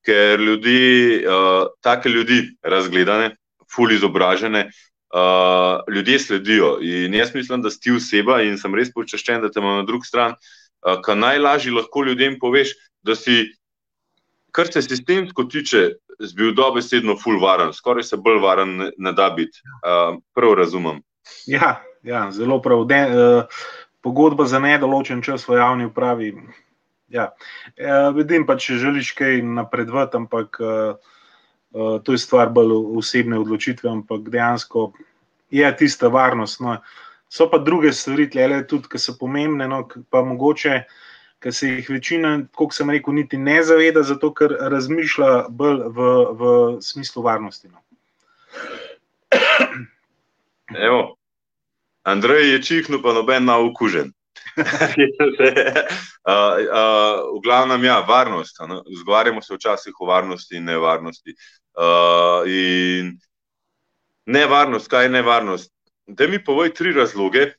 ker 0.07 0.41
ljudi, 0.41 1.25
uh, 1.27 1.67
take 1.83 2.09
ljudi, 2.09 2.43
razgledane, 2.63 3.33
ful 3.75 3.93
izobražene, 3.93 4.69
uh, 5.15 5.83
ljudje 5.95 6.19
sledijo. 6.23 6.77
In 6.83 7.15
jaz 7.15 7.35
mislim, 7.35 7.63
da 7.63 7.71
si 7.71 7.81
ti 7.81 7.97
oseba 7.97 8.41
in 8.47 8.59
sem 8.59 8.75
res 8.75 8.95
počaščen, 8.95 9.43
da 9.43 9.51
te 9.51 9.61
imam 9.61 9.83
na 9.83 9.89
drugi 9.89 10.07
strani 10.07 10.39
kar 11.03 11.17
najlažje 11.17 11.73
lahko 11.73 12.05
ljudem 12.05 12.39
poveš, 12.41 12.75
da 13.03 13.15
si, 13.15 13.45
kar 14.53 14.73
se 14.73 14.83
sistemsko 14.83 15.45
tiče, 15.45 15.89
zbil 16.19 16.55
dobesedno 16.57 17.17
full 17.21 17.41
varen, 17.41 17.73
skoraj 17.73 18.07
se 18.09 18.17
bolj 18.17 18.39
varen 18.41 18.77
ne, 18.77 18.91
ne 18.99 19.13
da 19.13 19.31
biti. 19.31 19.61
Uh, 19.83 20.17
prav 20.35 20.55
razumem. 20.55 21.03
Ja, 21.47 21.83
ja 22.03 22.31
zelo 22.33 22.61
prav. 22.63 22.85
De, 22.89 23.03
uh, 23.07 23.45
pogodba 24.01 24.47
za 24.47 24.59
nedoločen 24.59 25.23
čas 25.23 25.49
v 25.49 25.59
javni 25.59 25.85
upravi. 25.91 26.33
Ja. 27.09 27.31
Uh, 27.79 28.11
vidim 28.17 28.47
pa, 28.47 28.57
če 28.59 28.81
želiš 28.83 29.13
kaj 29.19 29.43
napredovati, 29.43 30.17
ampak 30.19 30.61
uh, 30.61 30.97
uh, 31.73 31.99
to 32.03 32.17
je 32.17 32.19
stvar 32.19 32.51
bolj 32.51 32.75
osebne 32.99 33.39
odločitve, 33.39 33.91
ampak 33.91 34.31
dejansko 34.33 34.91
je 35.55 35.77
tista 35.79 36.09
varnost. 36.11 36.61
No, 36.61 36.79
So 37.29 37.51
pa 37.51 37.59
druge 37.59 37.93
stvari, 37.93 38.29
tle, 38.31 38.63
tudi, 38.71 38.89
ki 38.89 38.99
so 39.03 39.17
pomembne, 39.19 39.67
no, 39.69 39.83
pa 40.11 40.23
mogoče, 40.23 40.77
ki 41.43 41.53
se 41.53 41.69
jih 41.69 41.89
večina, 41.91 42.37
kot 42.57 42.75
sem 42.75 42.91
rekel, 42.91 43.17
niti 43.19 43.39
ne 43.39 43.59
zaveda, 43.67 44.03
zato 44.07 44.31
ker 44.35 44.55
razmišlja 44.73 45.49
bolj 45.51 45.83
v, 45.97 46.13
v 46.39 46.53
smislu 46.87 47.25
varnosti. 47.27 47.69
No. 47.69 47.83
Evo, 50.89 51.01
Andrej 52.07 52.53
je 52.53 52.63
čihnil, 52.63 53.03
pa 53.03 53.13
noben 53.13 53.45
na 53.51 53.59
okužen. 53.59 54.13
uh, 54.63 56.33
uh, 56.33 57.17
v 57.37 57.41
glavnem, 57.45 57.85
ja, 57.85 58.01
varnost. 58.01 58.57
Zgovarjamo 59.01 59.43
se 59.43 59.55
včasih 59.55 59.95
o 60.01 60.07
varnosti 60.07 60.57
in 60.57 60.65
nevarnosti. 60.65 61.37
Uh, 61.77 62.49
in 62.49 63.17
nevarnost, 64.27 64.89
kaj 64.89 65.05
je 65.05 65.17
nevarnost? 65.19 65.77
da 66.07 66.27
mi 66.27 66.45
povej 66.45 66.75
tri 66.75 66.93
razloge, 66.93 67.53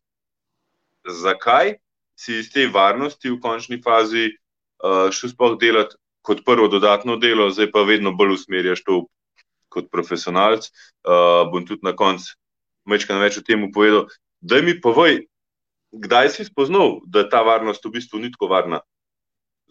zakaj 1.08 1.76
si 2.20 2.40
iz 2.40 2.50
te 2.52 2.68
varnosti 2.68 3.30
v 3.30 3.40
končni 3.44 3.82
fazi 3.84 4.32
uh, 4.32 5.12
šel 5.12 5.34
sploh 5.36 5.58
delati 5.60 5.96
kot 6.22 6.44
prvo 6.46 6.68
dodatno 6.68 7.16
delo, 7.16 7.50
zdaj 7.52 7.72
pa 7.72 7.84
vedno 7.88 8.12
bolj 8.12 8.36
usmerjaš 8.36 8.84
to 8.84 9.06
kot 9.72 9.92
profesionalc. 9.92 10.68
Uh, 11.04 11.48
bom 11.52 11.68
tudi 11.68 11.84
na 11.84 11.96
koncu 11.96 12.36
mečkaj 12.88 13.20
več 13.20 13.38
o 13.40 13.44
tem 13.44 13.68
povedal. 13.72 14.08
Da 14.42 14.62
mi 14.64 14.76
povej, 14.82 15.28
kdaj 15.92 16.30
si 16.30 16.46
spoznal, 16.46 17.00
da 17.06 17.24
je 17.24 17.30
ta 17.30 17.42
varnost 17.42 17.86
v 17.86 17.98
bistvu 18.00 18.20
ni 18.20 18.32
tako 18.32 18.48
varna, 18.52 18.80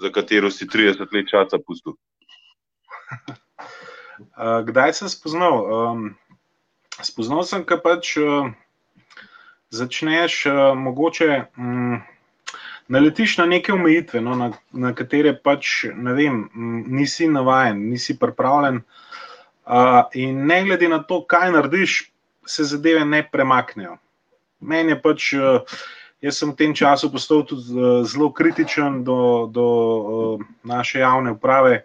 za 0.01 0.13
katero 0.13 0.51
si 0.51 0.67
30 0.67 1.13
let 1.13 1.31
časa 1.31 1.59
pustil. 1.59 1.97
Uh, 4.37 4.63
kdaj 4.69 4.93
sem 4.93 5.09
spoznal? 5.09 5.57
Um, 5.65 6.07
spoznal 7.03 7.45
sem, 7.45 7.65
ker 7.65 7.81
pač. 7.85 8.17
Uh, 8.21 8.55
začneš, 9.71 10.47
uh, 10.47 10.79
mogoče 10.79 11.45
um, 11.57 12.03
naletiš 12.89 13.39
na 13.39 13.47
neke 13.47 13.73
omejitve, 13.73 14.21
no, 14.21 14.35
na, 14.35 14.51
na 14.73 14.95
katere 14.95 15.35
pač 15.35 15.85
ne 15.95 16.15
vem, 16.15 16.43
um, 16.55 16.85
nisi 16.89 17.29
navaden, 17.29 17.89
nisi 17.91 18.19
pripravljen. 18.19 18.83
Uh, 19.67 20.05
in 20.15 20.47
ne 20.47 20.63
glede 20.65 20.89
na 20.89 21.03
to, 21.03 21.25
kaj 21.27 21.51
narediš, 21.53 22.13
se 22.47 22.65
zadeve 22.65 23.05
ne 23.05 23.25
premaknejo. 23.33 23.97
Meni 24.61 24.95
je 24.95 25.01
pač, 25.03 25.33
uh, 25.35 25.79
jaz 26.23 26.39
sem 26.39 26.51
v 26.53 26.57
tem 26.57 26.75
času 26.75 27.11
postal 27.13 27.45
tudi 27.45 27.73
uh, 27.75 28.03
zelo 28.07 28.33
kritičen 28.33 29.05
do, 29.05 29.49
do 29.53 29.67
uh, 29.67 30.41
naše 30.65 31.01
javne 31.01 31.37
uprave, 31.37 31.85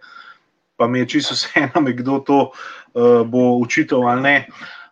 pa 0.76 0.88
mi 0.88 1.00
je 1.04 1.18
čisto 1.18 1.36
vseeno, 1.38 1.84
kdo 1.84 2.20
to 2.20 2.40
uh, 2.52 3.28
bo 3.28 3.58
učitelj 3.62 4.08
ali 4.08 4.22
ne. 4.22 4.38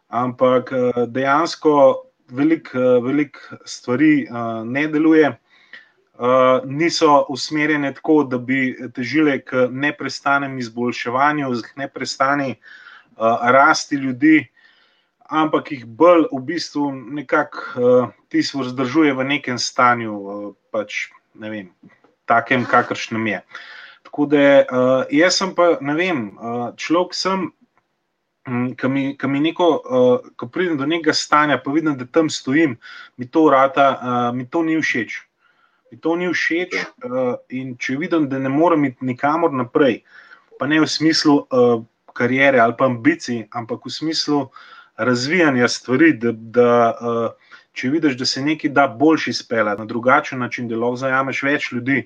Ampak 0.09 0.71
uh, 0.71 1.05
dejansko 1.07 2.05
veliko 2.29 2.99
velik 3.01 3.37
stvari 3.65 4.27
uh, 4.29 4.65
ne 4.65 4.87
deluje, 4.87 5.29
uh, 5.29 6.61
niso 6.65 7.25
usmerjene 7.29 7.93
tako, 7.93 8.23
da 8.23 8.37
bi 8.37 8.77
težile 8.93 9.39
k 9.41 9.67
neprestanem 9.71 10.57
izboljševanju, 10.59 11.49
k 11.61 11.75
neprestani 11.77 12.55
uh, 12.55 13.37
rasti 13.41 13.95
ljudi, 13.95 14.47
ampak 15.29 15.71
jih 15.71 15.85
bolj 15.85 16.27
v 16.31 16.41
bistvu 16.45 16.91
nekako 16.91 17.59
uh, 17.77 18.09
tisto 18.29 18.59
vzdržuje 18.59 19.13
v 19.13 19.23
nekem 19.23 19.57
stanju, 19.61 20.13
uh, 20.13 20.51
pač 20.73 21.09
ne 21.37 21.49
vem, 21.49 21.67
takem, 22.25 22.65
kakršnem 22.65 23.27
je. 23.27 23.39
Tako 24.09 24.25
da 24.25 24.41
uh, 24.41 25.03
jaz 25.13 25.37
sem 25.37 25.53
pa, 25.55 25.77
ne 25.81 25.95
vem, 25.95 26.33
uh, 26.37 26.73
človek 26.75 27.13
sem. 27.13 27.49
Mm, 28.49 28.73
ko 28.79 28.89
mi, 28.89 29.03
ko 29.19 29.27
mi 29.29 29.39
neko, 29.43 29.65
uh, 29.77 30.29
ko 30.39 30.47
pridem 30.49 30.77
do 30.79 30.87
nekega 30.89 31.13
stanja, 31.13 31.59
pa 31.61 31.69
vidim, 31.71 31.93
da 31.99 32.07
tam 32.07 32.29
stojim, 32.33 32.77
mi 33.17 33.27
to 33.29 33.45
vrata, 33.45 33.89
uh, 33.93 34.29
mi 34.33 34.47
to 34.49 34.63
ni 34.65 34.79
všeč. 34.79 35.19
Mi 35.91 35.99
to 36.01 36.15
ni 36.17 36.29
všeč, 36.33 36.73
uh, 37.05 37.35
in 37.53 37.75
če 37.77 37.99
vidim, 38.01 38.25
da 38.31 38.39
ne 38.41 38.49
morem 38.49 38.87
iti 38.89 39.05
nikamor 39.05 39.53
naprej, 39.53 40.01
pa 40.57 40.65
ne 40.65 40.81
v 40.81 40.89
smislu 40.89 41.35
uh, 41.45 41.83
karijere 42.19 42.59
ali 42.59 42.73
pa 42.79 42.89
ambicij, 42.89 43.45
ampak 43.51 43.85
v 43.85 43.93
smislu 43.93 44.39
razvijanja 44.99 45.67
stvari, 45.67 46.13
da, 46.13 46.31
da 46.31 46.71
uh, 47.01 47.49
če 47.73 47.89
vidiš, 47.93 48.17
da 48.19 48.25
se 48.27 48.41
nekaj 48.43 48.71
da 48.75 48.87
boljši 48.99 49.33
spela 49.33 49.75
na 49.79 49.85
drugačen 49.87 50.39
način, 50.43 50.67
da 50.67 50.77
lahko 50.79 50.99
zajameš 50.99 51.43
več 51.47 51.69
ljudi, 51.71 52.01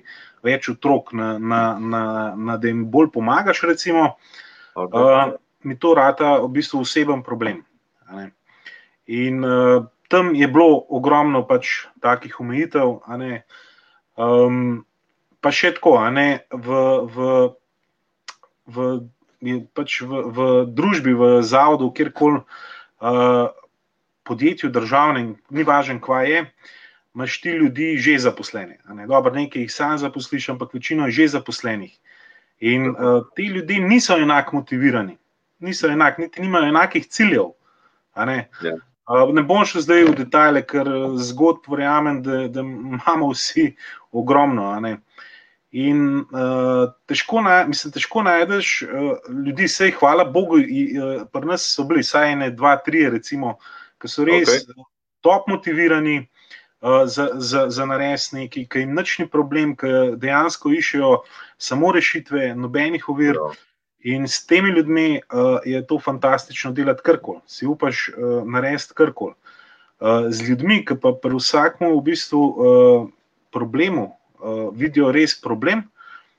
več 0.46 0.68
otrok, 0.70 1.10
na, 1.12 1.32
na, 1.38 1.62
na, 1.80 2.02
na, 2.36 2.56
da 2.60 2.70
jim 2.70 2.84
bolj 2.90 3.10
pomagaš, 3.16 3.64
recimo. 3.66 4.12
Okay. 4.74 5.00
Uh, 5.00 5.34
mi 5.64 5.78
to 5.80 5.94
rata 5.98 6.36
v 6.44 6.52
bistvu 6.54 6.84
oseben 6.84 7.24
problem. 7.26 7.64
In 9.10 9.42
uh, 9.44 9.86
tam 10.12 10.34
je 10.38 10.46
bilo 10.48 10.84
ogromno 10.94 11.42
pač 11.48 11.88
takih 12.04 12.36
omejitev, 12.44 13.00
um, 14.14 14.60
pa 15.42 15.50
še 15.50 15.72
tako, 15.80 15.96
v, 15.98 16.84
v, 17.16 17.32
v, 18.76 18.86
pač 19.74 19.98
v, 20.04 20.22
v 20.38 20.48
družbi, 20.70 21.16
v 21.18 21.32
zavodu, 21.42 21.90
kjerkoli 21.96 22.44
uh, 22.44 22.62
podjetju, 24.24 24.70
državnem, 24.70 25.34
ni 25.50 25.64
važno, 25.64 26.00
kva 26.00 26.22
je. 26.22 26.44
Máš 27.14 27.40
ti 27.40 27.50
ljudi 27.54 27.96
že 27.96 28.18
zaposlene. 28.18 28.78
Ne? 28.88 29.06
Dobro, 29.06 29.34
nekaj 29.34 29.62
jih 29.62 29.72
sam 29.72 29.98
zaposliš, 29.98 30.48
ampak 30.48 30.74
večino 30.74 31.06
je 31.06 31.12
že 31.20 31.28
zaposlenih. 31.36 31.92
In 32.60 32.90
uh, 32.90 33.26
ti 33.36 33.46
ljudje 33.46 33.80
niso 33.80 34.16
enako 34.18 34.56
motivirani 34.56 35.18
niso 35.64 35.88
enaki, 35.88 36.22
niti 36.22 36.42
nimajo 36.42 36.64
enakih 36.64 37.06
ciljev. 37.06 37.44
Ne? 38.16 38.48
Ja. 38.62 38.76
ne 39.32 39.42
bom 39.42 39.64
šel 39.66 39.82
zdaj 39.82 40.04
v 40.04 40.14
detajle, 40.22 40.62
ker 40.66 40.88
zgodb 41.28 41.66
verjamem, 41.70 42.22
da, 42.22 42.44
da 42.48 42.62
imamo 42.62 43.32
vsi 43.32 43.72
ogromno. 44.12 44.70
In 45.74 46.20
uh, 46.30 46.92
težko, 47.10 47.40
na, 47.42 47.64
mislim, 47.66 47.90
težko 47.96 48.22
najdeš 48.22 48.68
uh, 48.86 49.16
ljudi, 49.42 49.66
vse, 49.66 49.88
hvala 49.98 50.22
Bogu, 50.24 50.60
uh, 50.62 51.24
pri 51.34 51.50
nas 51.50 51.64
so 51.66 51.82
bili 51.88 52.04
vsaj 52.04 52.30
ene, 52.36 52.50
dva, 52.54 52.76
tri, 52.86 53.08
recimo, 53.10 53.56
ki 53.98 54.10
so 54.12 54.26
res 54.28 54.52
okay. 54.52 54.86
top 55.26 55.50
motivirani 55.50 56.20
uh, 56.20 57.02
za, 57.10 57.26
za, 57.42 57.66
za 57.74 57.88
narediti 57.90 58.38
nekaj, 58.38 58.68
ki 58.70 58.84
jim 58.84 58.94
nič 58.94 59.16
ni 59.18 59.26
problem, 59.26 59.74
ki 59.74 60.14
dejansko 60.22 60.70
iščejo 60.78 61.12
samo 61.58 61.90
rešitve, 61.98 62.52
nobenih 62.54 63.10
ovir. 63.10 63.42
Ja. 63.42 63.52
In 64.14 64.28
s 64.30 64.44
temi 64.46 64.70
ljudmi 64.76 65.08
uh, 65.18 65.58
je 65.66 65.80
to 65.90 65.98
fantastično 65.98 66.70
delati 66.76 67.02
karkoli, 67.02 67.42
si 67.50 67.66
upaš 67.66 68.12
uh, 68.12 68.44
narediti 68.46 68.94
karkoli. 68.94 69.34
Uh, 69.98 70.28
z 70.30 70.52
ljudmi, 70.52 70.84
ki 70.86 71.00
pa 71.02 71.16
pri 71.18 71.34
vsakem 71.34 71.96
v 71.96 72.02
bistvu 72.12 72.44
uh, 72.44 73.08
problemu 73.50 74.12
uh, 74.44 74.68
vidijo 74.76 75.12
res 75.12 75.34
problem, 75.40 75.86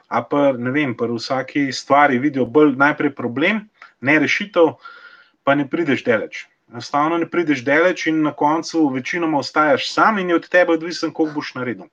a 0.08 0.22
pa 0.22 0.52
ne 0.54 0.72
vem, 0.72 0.94
v 0.94 1.16
vsaki 1.18 1.72
stvari 1.74 2.20
vidijo 2.22 2.46
bolj 2.46 2.76
najprej 2.78 3.16
problem, 3.18 3.66
ne 4.02 4.20
rešitev, 4.20 4.76
pa 5.44 5.56
ne 5.56 5.66
prideš 5.70 6.04
daleč. 6.06 6.46
Enostavno 6.72 7.18
ne 7.18 7.30
prideš 7.30 7.64
daleč 7.66 8.08
in 8.08 8.22
na 8.22 8.34
koncu 8.34 8.88
večinoma 8.90 9.38
ostaješ 9.38 9.92
sam 9.94 10.20
in 10.20 10.30
je 10.30 10.36
od 10.36 10.50
tebe 10.50 10.74
odvisen, 10.74 11.14
koliko 11.14 11.42
boš 11.42 11.54
naredil. 11.56 11.90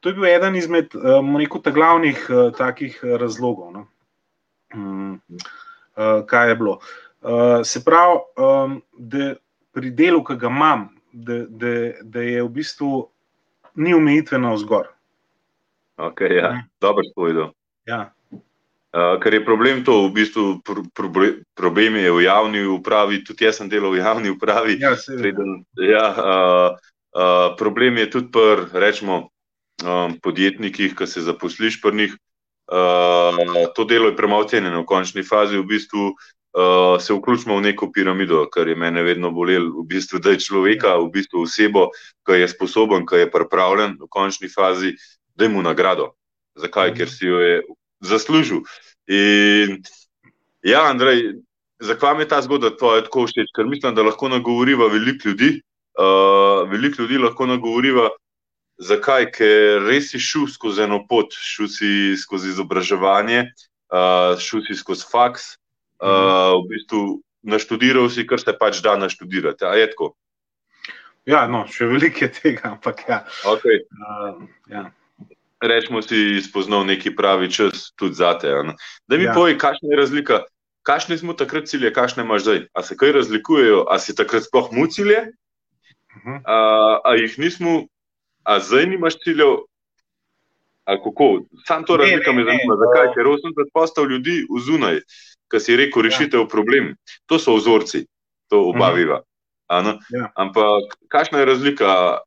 To 0.00 0.08
je 0.08 0.14
bil 0.14 0.24
eden 0.26 0.56
izmed 0.56 0.94
um, 0.94 1.36
rekel, 1.36 1.60
glavnih 1.72 2.26
uh, 2.28 2.52
takih 2.56 3.00
razlogov. 3.04 3.72
No? 3.72 3.86
Um, 4.74 5.20
uh, 5.96 6.24
kaj 6.26 6.48
je 6.48 6.56
bilo? 6.56 6.78
Uh, 7.20 7.60
se 7.64 7.84
pravi, 7.84 8.18
um, 8.36 8.82
da 8.96 9.34
pri 9.72 9.90
delu, 9.90 10.24
ki 10.24 10.38
ga 10.40 10.48
imam, 10.48 10.88
da, 11.12 11.44
da, 11.48 11.74
da 12.02 12.22
je 12.22 12.42
v 12.42 12.48
bistvu 12.48 13.10
ni 13.74 13.94
omejitve 13.94 14.38
na 14.38 14.54
vzgor. 14.54 14.88
Okay, 16.00 16.40
ja. 16.40 16.64
Dobro, 16.80 17.04
povedal. 17.14 17.52
Ja. 17.84 18.12
Uh, 18.90 19.20
ker 19.22 19.34
je 19.34 19.44
problem 19.46 19.84
to, 19.86 20.10
v 20.10 20.18
bistvu 20.18 20.44
pr 20.66 20.82
problem 21.54 21.94
je 21.94 22.10
v 22.10 22.24
javni 22.26 22.66
upravi, 22.66 23.22
tudi 23.22 23.46
jaz 23.46 23.60
sem 23.62 23.70
delal 23.70 23.94
v 23.94 24.02
javni 24.02 24.32
upravi. 24.34 24.80
Ja, 24.82 24.98
Preden, 24.98 25.62
ja, 25.78 26.06
uh, 26.10 26.70
uh, 27.14 27.54
problem 27.54 28.02
je 28.02 28.10
tudi 28.10 28.34
pri, 28.34 28.66
rečemo, 28.74 29.30
um, 29.86 30.18
podjetnikih, 30.18 30.98
ki 30.98 31.06
se 31.06 31.22
zaposliš 31.22 31.78
pri 31.78 31.94
njih. 31.94 32.12
Uh, 32.70 33.70
to 33.74 33.86
delo 33.86 34.10
je 34.10 34.16
premalo 34.16 34.46
cenjeno 34.50 34.82
v 34.82 34.90
končni 34.90 35.22
fazi, 35.22 35.58
v 35.58 35.70
bistvu 35.70 36.14
uh, 36.52 37.02
se 37.02 37.14
vključimo 37.14 37.56
v 37.56 37.60
neko 37.60 37.90
piramido, 37.92 38.46
kar 38.50 38.68
je 38.68 38.76
mene 38.76 39.02
vedno 39.02 39.30
bolelo, 39.30 39.82
v 39.82 39.86
bistvu, 39.86 40.18
da 40.18 40.34
je 40.34 40.40
človeka, 40.40 40.96
v 40.98 41.10
bistvu 41.14 41.44
osebo, 41.46 41.88
ki 42.26 42.40
je 42.42 42.48
sposoben, 42.48 43.06
ki 43.06 43.24
je 43.24 43.30
pripravljen 43.30 43.96
v 44.00 44.08
končni 44.10 44.48
fazi, 44.48 44.94
da 45.34 45.48
mu 45.48 45.62
nagrado. 45.62 46.12
Zakaj? 46.58 46.94
Ker 46.94 47.08
si 47.08 47.26
jo 47.26 47.38
je 47.40 47.62
zaslužil. 48.00 48.64
In 49.08 49.80
ja, 50.62 50.84
Andrej, 50.90 51.40
zakaj 51.80 52.14
mi 52.16 52.26
je 52.26 52.28
ta 52.28 52.42
zgodba 52.42 52.74
tvoja 52.76 53.04
tako 53.06 53.26
všeč? 53.26 53.54
Ker 53.56 53.66
mislim, 53.66 53.94
da 53.94 54.02
lahko 54.02 54.28
nagovoriva 54.28 54.90
veliko 54.92 55.28
ljudi. 55.28 55.60
Uh, 56.00 56.68
veliko 56.70 57.02
ljudi 57.02 57.18
lahko 57.18 57.46
nagovoriva, 57.46 58.10
zakaj? 58.78 59.30
Ker 59.36 59.86
res 59.86 60.10
si 60.12 60.20
šel 60.20 60.48
skozi 60.48 60.84
eno 60.86 61.02
pot, 61.08 61.34
šel 61.34 61.68
si 61.68 61.90
skozi 62.16 62.52
izobraževanje, 62.54 63.46
uh, 63.92 64.36
šel 64.40 64.64
si 64.66 64.78
skozi 64.78 65.08
faks, 65.10 65.59
uh, 66.00 66.56
v 66.64 66.68
bistvu 66.68 67.00
naštudiral 67.42 68.08
si, 68.10 68.26
kar 68.26 68.40
se 68.40 68.52
pač 68.56 68.80
da 68.84 68.96
naštudirati. 68.96 69.64
A 69.64 69.74
je 69.78 69.90
tako? 69.92 70.14
Ja, 71.28 71.44
no, 71.46 71.64
še 71.68 71.88
veliko 71.88 72.24
je 72.24 72.30
tega, 72.32 72.74
ampak 72.74 73.04
ja. 73.08 73.22
Okay. 73.48 73.84
Uh, 73.92 74.48
ja. 74.72 74.88
Rečemo 75.60 76.00
si, 76.00 76.40
spoznal 76.40 76.86
neki 76.88 77.12
pravi 77.12 77.50
čas 77.52 77.90
tudi 78.00 78.16
za 78.16 78.32
te. 78.40 78.48
Da 79.04 79.20
mi 79.20 79.28
ja. 79.28 79.34
povej, 79.36 79.58
kakšna 79.60 79.92
je 79.92 80.00
razlika, 80.00 80.36
kakšne 80.88 81.20
smo 81.20 81.36
takrat 81.36 81.68
cilje, 81.68 81.92
kakšne 81.92 82.24
imaš 82.24 82.46
zdaj. 82.48 82.60
A 82.72 82.82
se 82.82 82.96
kaj 82.96 83.12
razlikujejo, 83.20 83.84
a 83.92 84.00
si 84.00 84.16
takrat 84.16 84.48
sploh 84.48 84.72
mu 84.72 84.88
cilje, 84.88 85.28
uh 85.28 86.16
mhm. 86.16 86.36
-huh. 86.36 86.40
a, 86.44 86.56
a 87.04 87.14
jih 87.20 87.38
nismo, 87.38 87.86
a 88.44 88.60
zdaj 88.60 88.86
nimaš 88.86 89.20
ciljev. 89.20 89.68
Kako? 90.90 91.46
Sam 91.68 91.84
to 91.86 91.96
razlika 91.96 92.32
me 92.32 92.42
zanima. 92.42 92.74
Zakaj? 92.80 93.14
Ker 93.14 93.26
80% 93.28 94.10
ljudi 94.10 94.42
v 94.50 94.58
zunaj, 94.58 94.98
ki 95.50 95.60
si 95.60 95.76
rekel, 95.76 96.06
rešitev 96.06 96.44
ja. 96.44 96.48
problem. 96.50 96.94
To 97.26 97.38
so 97.38 97.56
vzorci, 97.58 98.06
to 98.48 98.62
obaviva. 98.70 99.20
-huh. 99.70 99.98
ja. 100.10 100.32
Ampak 100.34 100.98
kakšna 101.08 101.38
je 101.38 101.44
razlika 101.44 102.18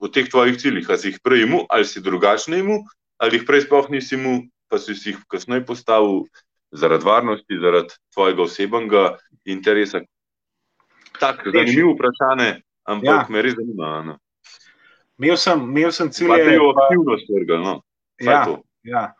v 0.00 0.10
teh 0.10 0.28
tvojih 0.28 0.58
ciljih? 0.58 0.86
Ali 0.90 0.98
si 0.98 1.08
jih 1.08 1.18
prej 1.22 1.42
imel, 1.42 1.66
ali 1.68 1.84
si 1.84 2.00
drugačen 2.00 2.54
imel, 2.54 2.82
ali 3.18 3.38
jih 3.38 3.46
prej 3.46 3.66
sploh 3.66 3.90
nisi 3.90 4.14
imel, 4.14 4.46
pa 4.68 4.78
si 4.78 4.92
jih 4.92 5.18
kasneje 5.28 5.66
postavil 5.66 6.26
zaradi 6.70 7.04
varnosti, 7.04 7.60
zaradi 7.60 7.94
tvojega 8.14 8.42
osebnega 8.42 9.18
interesa? 9.44 10.00
Tako, 11.18 11.50
zanimivo 11.50 11.94
vprašanje, 11.94 12.62
ampak 12.86 13.26
ja. 13.26 13.26
me 13.28 13.42
res 13.42 13.54
zanima. 13.54 14.18
Imel 15.18 15.36
sem, 15.36 15.62
imel 15.76 15.92
sem 15.92 16.10
cilje. 16.10 16.44
Te 16.44 16.58
aktivnost 16.58 17.30
vrga, 17.34 17.58
no. 17.58 17.80
Ja, 18.22 18.46
ja. 18.82 19.14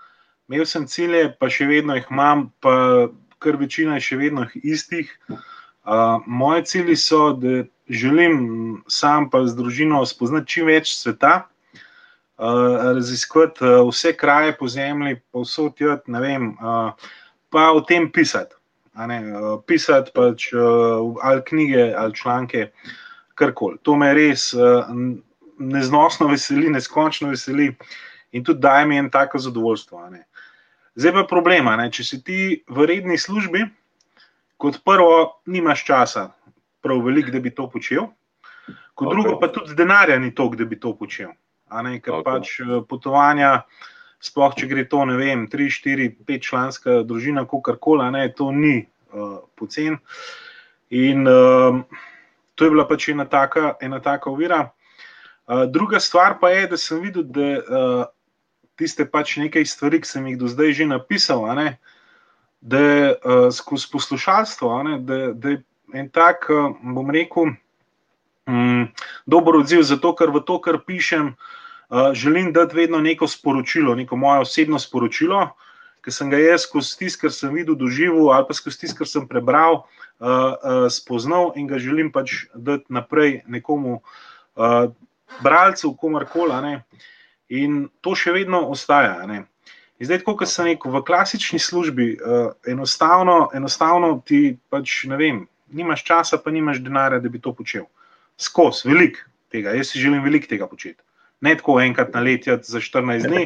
Imel 0.49 0.66
sem 0.66 0.87
cilje, 0.87 1.33
pa 1.40 1.51
še 1.51 1.66
vedno 1.66 1.97
jih 1.99 2.07
imam, 2.11 2.49
pa 2.62 3.09
kar 3.38 3.57
večina 3.57 3.98
je 3.98 4.07
še 4.09 4.16
vedno 4.20 4.46
istih. 4.55 5.12
Uh, 5.29 6.20
moje 6.27 6.64
cilji 6.64 6.96
so, 6.96 7.33
da 7.33 7.62
želim 7.88 8.83
sam 8.88 9.31
pa 9.31 9.46
z 9.46 9.57
družino 9.57 10.03
spoznati 10.07 10.53
čim 10.53 10.66
več 10.68 10.92
sveta, 10.98 11.46
uh, 11.46 12.77
raziskovati 12.98 13.64
uh, 13.64 13.88
vse 13.88 14.12
kraje 14.16 14.57
po 14.59 14.68
zemlji, 14.68 15.20
pa 15.33 15.44
vse 15.44 15.62
odjeti, 15.70 16.12
ne 16.12 16.20
vem, 16.20 16.51
uh, 16.59 16.92
pa 17.48 17.70
o 17.72 17.81
tem 17.81 18.11
pisati. 18.12 18.55
Uh, 18.98 19.62
pisati 19.66 20.11
pač 20.14 20.51
uh, 20.53 21.14
ali 21.22 21.42
knjige 21.46 21.92
ali 21.96 22.14
članke, 22.14 22.70
karkoli. 23.38 23.79
To 23.87 23.94
me 23.96 24.11
res 24.14 24.51
uh, 24.55 24.90
neznosno 25.59 26.27
veseli, 26.29 26.70
neskončno 26.70 27.31
veseli 27.31 27.70
in 28.33 28.44
tudi 28.44 28.61
daje 28.61 28.87
mi 28.87 28.98
en 28.98 29.11
tako 29.11 29.38
zadovoljstvo. 29.38 30.03
Zdaj 30.98 31.12
pa 31.14 31.22
problema, 31.30 31.76
ne? 31.78 31.92
če 31.94 32.02
si 32.02 32.16
ti 32.26 32.38
v 32.66 32.87
redni 32.90 33.14
službi, 33.22 33.62
kot 34.58 34.80
prvo, 34.82 35.38
nimaš 35.46 35.84
časa, 35.87 36.24
prav 36.82 37.04
veliko, 37.06 37.30
da 37.30 37.38
bi 37.42 37.52
to 37.54 37.68
počel, 37.70 38.08
kot 38.98 39.06
okay. 39.06 39.12
drugo, 39.14 39.37
pa 39.38 39.50
tudi 39.54 39.76
denarja 39.78 40.18
ni 40.18 40.32
toliko, 40.34 40.58
da 40.58 40.66
bi 40.66 40.80
to 40.82 40.96
počel. 40.98 41.30
Ker 41.70 42.16
okay. 42.16 42.24
pač 42.26 42.50
eh, 42.64 42.74
potovanja, 42.90 43.52
sploh 44.18 44.56
če 44.58 44.66
gre 44.66 44.88
to, 44.90 45.04
ne 45.06 45.14
vem, 45.20 45.46
tri, 45.46 45.68
štiri, 45.70 46.11
pet 46.26 46.42
članska 46.42 47.04
družina, 47.06 47.46
kako 47.46 47.76
koli, 47.78 48.26
to 48.34 48.50
ni 48.50 48.80
uh, 49.14 49.38
pocen. 49.54 50.00
In 50.90 51.28
uh, 51.30 51.78
to 52.58 52.66
je 52.66 52.74
bila 52.74 52.88
pač 52.90 53.12
ena 53.14 53.28
taka, 53.30 53.76
ena 53.80 54.00
taka 54.02 54.30
ovira. 54.30 54.64
Uh, 55.46 55.68
druga 55.70 56.00
stvar 56.02 56.40
pa 56.40 56.50
je, 56.50 56.66
da 56.74 56.76
sem 56.76 56.98
videl, 57.06 57.22
da 57.22 57.46
uh, 57.62 58.06
tiste 58.79 59.05
pač 59.05 59.37
nekaj 59.43 59.67
stvari, 59.67 60.01
ki 60.03 60.09
sem 60.09 60.27
jih 60.31 60.38
do 60.41 60.49
zdaj 60.51 60.73
že 60.79 60.87
napisal, 60.87 61.45
ne, 61.59 61.79
da 62.61 62.79
je 62.79 63.09
uh, 63.14 63.49
skozi 63.55 63.87
poslušalstvo, 63.93 64.83
ne, 64.83 64.99
da, 64.99 65.19
da 65.35 65.55
je 65.55 65.62
en 65.95 66.09
tak, 66.11 66.49
uh, 66.51 66.75
bom 66.95 67.11
rekel, 67.11 67.55
um, 68.49 68.88
dober 69.27 69.61
odziv 69.61 69.83
za 69.83 69.99
to, 70.01 70.14
kar 70.14 70.31
v 70.35 70.43
to, 70.47 70.59
kar 70.61 70.81
pišem, 70.87 71.35
uh, 71.35 72.11
želim 72.12 72.53
dati 72.53 72.77
vedno 72.77 73.01
neko 73.01 73.29
sporočilo, 73.29 73.95
neko 73.95 74.17
moje 74.17 74.47
osebno 74.47 74.79
sporočilo. 74.79 75.49
Ki 75.99 76.12
sem 76.14 76.31
ga 76.31 76.38
jaz 76.38 76.62
skozi 76.62 76.95
tisto, 76.99 77.27
kar 77.27 77.33
sem 77.35 77.51
videl, 77.53 77.75
doživel, 77.77 78.31
ali 78.31 78.47
pa 78.49 78.55
skozi 78.55 78.85
tisto, 78.85 79.01
kar 79.01 79.09
sem 79.11 79.27
prebral, 79.29 79.83
uh, 79.83 80.29
uh, 80.29 80.87
spoznal 80.93 81.53
in 81.59 81.67
ga 81.67 81.81
želim 81.83 82.12
pač 82.14 82.47
dati 82.55 82.87
naprej 82.95 83.43
nekomu, 83.51 83.99
uh, 84.57 84.88
bralcu, 85.43 85.93
komorkoli. 85.99 86.79
In 87.48 87.87
to 88.04 88.12
še 88.18 88.34
vedno 88.37 88.61
ostaja. 88.68 89.22
Ne? 89.26 89.44
In 89.98 90.06
zdaj, 90.06 90.22
kot 90.26 90.44
sem 90.46 90.68
rekel, 90.70 90.92
v 90.94 91.02
klasični 91.02 91.58
službi, 91.58 92.08
uh, 92.20 92.52
enostavno, 92.68 93.48
enostavno 93.56 94.18
ti 94.26 94.58
pač 94.70 95.04
ne 95.11 95.16
vem, 95.18 95.40
nimaš 95.74 96.04
časa, 96.04 96.38
pa 96.38 96.52
nimaš 96.54 96.82
denarja, 96.84 97.18
da 97.20 97.28
bi 97.28 97.40
to 97.42 97.52
počel. 97.56 97.88
Skozi, 98.38 98.87
veliko 98.88 99.24
tega, 99.50 99.74
jaz 99.74 99.92
si 99.92 100.00
želim 100.00 100.22
veliko 100.22 100.46
tega 100.46 100.68
početi. 100.68 101.02
Ne 101.40 101.54
tako 101.54 101.76
enkrat 101.80 102.14
na 102.14 102.20
let, 102.20 102.48
za 102.66 102.80
14 102.82 103.26
dni, 103.30 103.44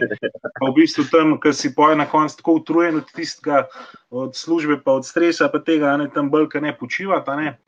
pa 0.61 0.69
v 0.69 0.73
bistvu 0.79 1.05
tam, 1.13 1.35
ker 1.41 1.53
si 1.53 1.75
poje 1.77 1.97
na 2.01 2.07
koncu 2.09 2.39
tako 2.39 2.55
utrujen 2.61 3.03
od 3.03 3.11
tistega, 3.13 3.67
od 4.11 4.37
službe, 4.37 4.79
pa 4.85 4.97
od 4.97 5.07
stresa, 5.07 5.51
pa 5.53 5.61
tega 5.61 5.93
ne 6.01 6.09
tam 6.13 6.31
bolj, 6.33 6.49
ker 6.55 6.65
ne 6.65 6.73
počivata. 6.77 7.37
Ne. 7.37 7.59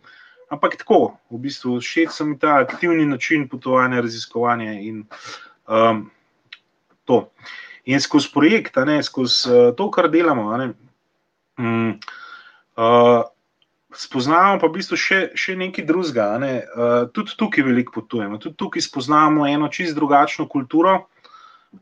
Ampak 0.53 0.79
tako, 0.81 1.19
v 1.33 1.43
bistvu, 1.45 1.77
všeč 1.81 2.21
mi 2.25 2.39
ta 2.41 2.57
aktivni 2.63 3.05
način 3.07 3.49
potovanja, 3.49 4.01
raziskovanja 4.01 4.73
in 4.81 5.05
um, 5.69 6.07
to. 7.05 7.29
In 7.85 8.01
skozi 8.01 8.31
projekt, 8.33 8.77
ne, 8.87 9.03
skozi 9.05 9.51
uh, 9.51 9.71
to, 9.77 9.91
kar 9.93 10.09
delamo, 10.13 10.49
ne, 10.57 10.71
um, 11.61 11.91
uh, 12.81 13.23
spoznavamo 13.95 14.61
pa 14.63 14.71
v 14.71 14.79
bistvu 14.79 14.99
še, 14.99 15.19
še 15.39 15.57
nekaj 15.61 15.85
drugega. 15.89 16.31
Ne. 16.43 16.55
Uh, 16.73 16.95
tudi 17.15 17.37
tukaj 17.39 17.67
veliko 17.67 18.01
potujemo, 18.01 18.41
tudi 18.43 18.57
tukaj 18.61 18.87
spoznavamo 18.89 19.47
eno 19.51 19.69
čist 19.73 19.97
drugačno 19.99 20.49
kulturo, 20.51 20.97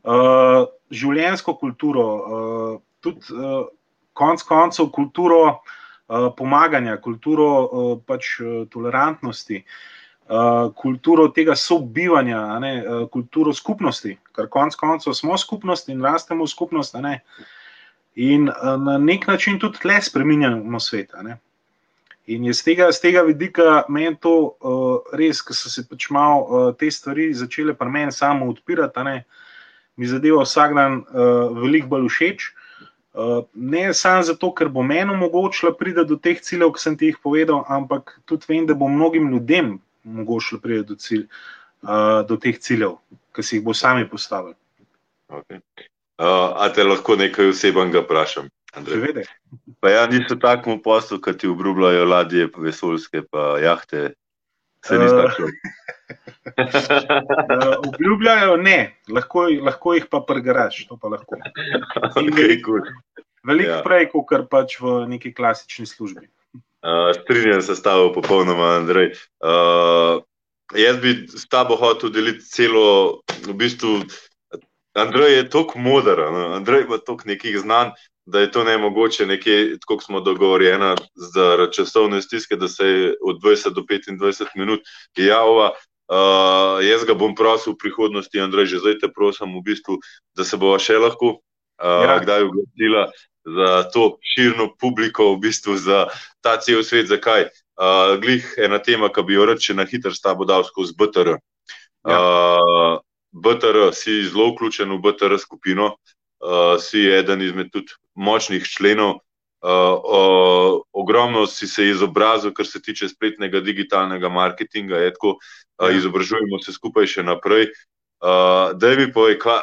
uh, 0.03 0.67
življenjsko 0.93 1.57
kulturo, 1.61 2.09
uh, 2.11 2.75
tudi 3.05 3.39
uh, 3.39 3.65
konc 4.19 4.43
koncev 4.45 4.91
kulturo 4.93 5.41
uh, 5.49 6.29
pomaganja, 6.37 6.99
kulturo 7.01 7.49
uh, 7.63 7.91
pač, 8.05 8.37
uh, 8.43 8.63
tolerantnosti. 8.75 9.63
Uh, 9.63 9.99
Eh, 10.02 10.02
kulturo 10.77 11.29
tega 11.29 11.57
sobivanja, 11.57 12.59
ne, 12.63 12.73
uh, 12.81 13.09
kulturo 13.13 13.53
skupnosti, 13.53 14.17
ker 14.37 14.49
konec 14.49 14.77
koncev 14.81 15.17
smo 15.17 15.37
skupnost 15.39 15.89
in 15.93 16.03
rastemo 16.03 16.47
v 16.47 16.53
skupnost. 16.53 16.97
Ne, 17.03 17.21
in 18.15 18.49
uh, 18.49 18.77
na 18.81 18.99
nek 18.99 19.27
način 19.27 19.59
tudi 19.59 19.79
tle 19.83 20.01
spremenjamo 20.03 20.81
svet. 20.81 21.13
In 22.27 22.45
iz 22.47 22.63
tega, 22.65 22.89
tega 23.03 23.23
vidika 23.27 23.83
meni 23.89 24.17
to 24.21 24.35
uh, 24.63 25.15
res, 25.19 25.43
ker 25.43 25.57
so 25.59 25.71
se 25.73 25.85
pač 25.89 26.09
malo 26.11 26.43
uh, 26.47 26.75
te 26.79 26.91
stvari 26.91 27.33
začele 27.35 27.75
pri 27.75 27.91
meni 27.91 28.13
samo 28.13 28.49
odpirati. 28.49 29.05
Ne, 29.05 29.25
mi 29.97 30.07
zadeva 30.07 30.47
vsak 30.47 30.75
dan 30.79 31.01
uh, 31.03 31.53
veliko 31.61 31.93
bolj 31.97 32.09
všeč. 32.09 32.51
Uh, 33.13 33.45
ne 33.53 33.91
samo 33.93 34.23
zato, 34.25 34.53
ker 34.57 34.71
bo 34.73 34.83
meni 34.83 35.13
omogočila 35.13 35.75
priti 35.77 36.05
do 36.09 36.17
teh 36.17 36.41
ciljev, 36.41 36.73
ki 36.73 36.81
sem 36.81 36.97
ti 36.97 37.11
jih 37.11 37.19
povedal, 37.21 37.67
ampak 37.69 38.21
tudi 38.25 38.49
vem, 38.49 38.65
da 38.67 38.75
bo 38.75 38.89
mnogim 38.89 39.29
ljudem 39.29 39.75
omogočila 40.07 40.61
priti 40.61 40.89
do, 40.89 40.97
cilj, 40.97 41.27
uh, 41.83 42.23
do 42.29 42.37
teh 42.37 42.59
ciljev, 42.59 42.99
ki 43.35 43.43
si 43.43 43.57
jih 43.59 43.65
bo 43.65 43.75
sami 43.75 44.09
postavili. 44.09 44.57
Okay. 45.29 45.61
Uh, 46.21 46.53
a 46.61 46.69
te 46.75 46.85
lahko 46.85 47.17
nekaj 47.17 47.51
osebnega 47.51 48.03
vprašam? 48.05 48.51
Pa 49.81 49.91
ja, 49.91 50.07
niso 50.07 50.37
tako 50.41 50.79
poslu, 50.85 51.21
kot 51.21 51.41
ti 51.41 51.49
obljubljajo 51.49 52.05
ladje, 52.09 52.49
pa 52.53 52.61
vesoljske, 52.65 53.23
pa 53.31 53.57
jahte. 53.61 54.13
Se 54.85 54.99
ni 54.99 55.07
tako. 55.07 55.49
Uh, 56.53 57.75
obljubljajo 57.89 58.57
ne, 58.57 58.79
lahko, 59.09 59.47
lahko 59.63 59.95
jih 59.95 60.07
pa 60.11 60.23
pregraš, 60.29 60.85
to 60.89 60.97
pa 61.01 61.13
lahko. 61.17 61.39
Okay, 62.23 62.61
cool. 62.65 62.83
Veliko 63.47 63.71
ja. 63.71 63.83
prej, 63.83 64.09
kot 64.13 64.49
pač 64.51 64.79
v 64.81 65.03
neki 65.11 65.33
klasični 65.35 65.87
službi. 65.87 66.29
Uh, 66.83 67.15
strinjam 67.23 67.63
se 67.63 67.77
s 67.77 67.83
tabo 67.83 68.13
popolnoma, 68.13 68.65
Andrej. 68.83 69.13
Uh, 69.39 70.23
jaz 70.75 70.97
bi 70.99 71.29
s 71.29 71.47
tabo 71.49 71.77
hotel 71.77 72.11
deliti 72.11 72.43
celo, 72.43 73.21
v 73.47 73.55
bistvu, 73.55 74.01
Andrej 74.99 75.37
je 75.37 75.51
tako 75.51 75.79
moder, 75.79 76.21
Andrej 76.59 76.83
ima 76.83 76.99
toliko 76.99 77.29
nekih 77.29 77.59
znanj, 77.59 77.95
da 78.27 78.41
je 78.41 78.51
to 78.51 78.65
ne 78.65 78.79
mogoče 78.79 79.27
nekje, 79.27 79.79
kot 79.87 80.03
smo 80.03 80.21
dogovorjeni, 80.21 80.97
za 81.15 81.71
časovne 81.73 82.23
stiske, 82.23 82.57
da 82.57 82.69
se 82.69 83.15
od 83.23 83.41
20 83.43 83.71
do 83.75 83.83
25 83.83 84.45
minut 84.55 84.81
javlja. 85.17 85.71
Uh, 86.13 86.83
jaz 86.85 87.07
ga 87.07 87.15
bom 87.15 87.35
prosil 87.35 87.73
v 87.73 87.79
prihodnosti, 87.79 88.41
Andrej, 88.41 88.67
že 88.75 88.83
zdaj 88.83 88.99
te 89.01 89.09
prosim, 89.09 89.55
v 89.55 89.63
bistvu, 89.65 89.97
da 90.37 90.45
se 90.45 90.59
bo 90.59 90.75
še 90.83 90.99
lahko 90.99 91.39
uh, 91.83 92.05
ja. 92.05 92.19
kdaj 92.19 92.43
oglasila 92.51 93.07
za 93.45 93.91
to 93.91 94.19
širno 94.23 94.75
publiko, 94.81 95.35
v 95.35 95.39
bistvu 95.39 95.77
za 95.77 96.07
ta 96.41 96.57
cel 96.61 96.83
svet. 96.85 97.07
Zakaj? 97.07 97.49
Uh, 97.73 98.21
glih 98.21 98.45
ena 98.61 98.79
tema, 98.79 99.09
ki 99.09 99.23
bi 99.27 99.35
jo 99.35 99.47
reče 99.49 99.75
na 99.75 99.87
hitro 99.89 100.13
s 100.13 100.21
tabo 100.21 100.45
dal 100.45 100.65
skozi 100.65 100.95
BTR. 100.99 101.39
Ja. 102.07 102.19
Uh, 102.19 103.01
BTR, 103.33 103.91
si 103.97 104.23
zelo 104.29 104.53
vključen 104.53 104.93
v 104.93 105.01
BTR 105.03 105.39
skupino, 105.41 105.97
uh, 106.45 106.77
si 106.79 107.07
eden 107.09 107.43
izmed 107.43 107.73
tudi 107.73 107.97
močnih 108.15 108.67
členov. 108.69 109.23
Uh, 109.63 109.95
uh, 109.95 110.81
ogromno 110.93 111.47
si 111.47 111.69
se 111.71 111.87
izobrazil, 111.89 112.53
kar 112.53 112.67
se 112.67 112.83
tiče 112.83 113.09
spletnega 113.09 113.61
digitalnega 113.61 114.29
marketinga, 114.29 114.99
tako, 115.15 115.37
uh, 115.79 115.95
izobražujemo 115.95 116.59
se 116.63 116.75
skupaj 116.75 117.07
še 117.07 117.23
naprej. 117.23 117.71
Uh, 118.23 118.75
da 118.75 118.95
mi 118.99 119.09
povej, 119.13 119.39
kaj. 119.43 119.63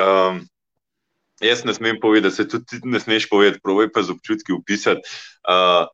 Um, 0.00 0.42
jaz 1.48 1.64
ne 1.64 1.74
smem 1.74 2.00
povedati, 2.00 2.34
se 2.34 2.48
tudi 2.48 2.80
ne 2.84 3.00
smeš 3.00 3.28
povedati, 3.28 3.60
pravi 3.62 3.90
pa 3.92 4.02
z 4.02 4.16
občutki 4.16 4.52
upisati. 4.52 5.00
Uh, 5.48 5.86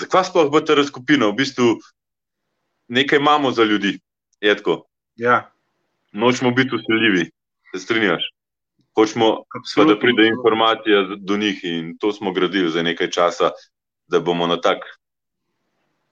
zakaj 0.00 0.30
sploh 0.30 0.50
bo 0.52 0.60
ta 0.60 0.74
razkupina? 0.74 1.30
V 1.32 1.38
bistvu 1.42 1.76
nekaj 2.88 3.18
imamo 3.18 3.52
za 3.52 3.64
ljudi. 3.64 3.98
Ja. 5.16 5.50
Nočemo 6.12 6.50
biti 6.50 6.76
usiljivi, 6.76 7.30
se 7.72 7.80
strinjaš? 7.80 8.36
hočemo, 8.96 9.44
pa, 9.76 9.84
da 9.84 9.98
pride 9.98 10.28
informacija 10.28 11.02
do 11.18 11.36
njih, 11.36 11.60
in 11.62 11.96
to 11.98 12.12
smo 12.12 12.32
gradili 12.32 12.70
za 12.70 12.82
nekaj 12.82 13.10
časa, 13.10 13.50
da 14.08 14.20
bomo 14.20 14.46
na 14.46 14.60
tak 14.60 14.78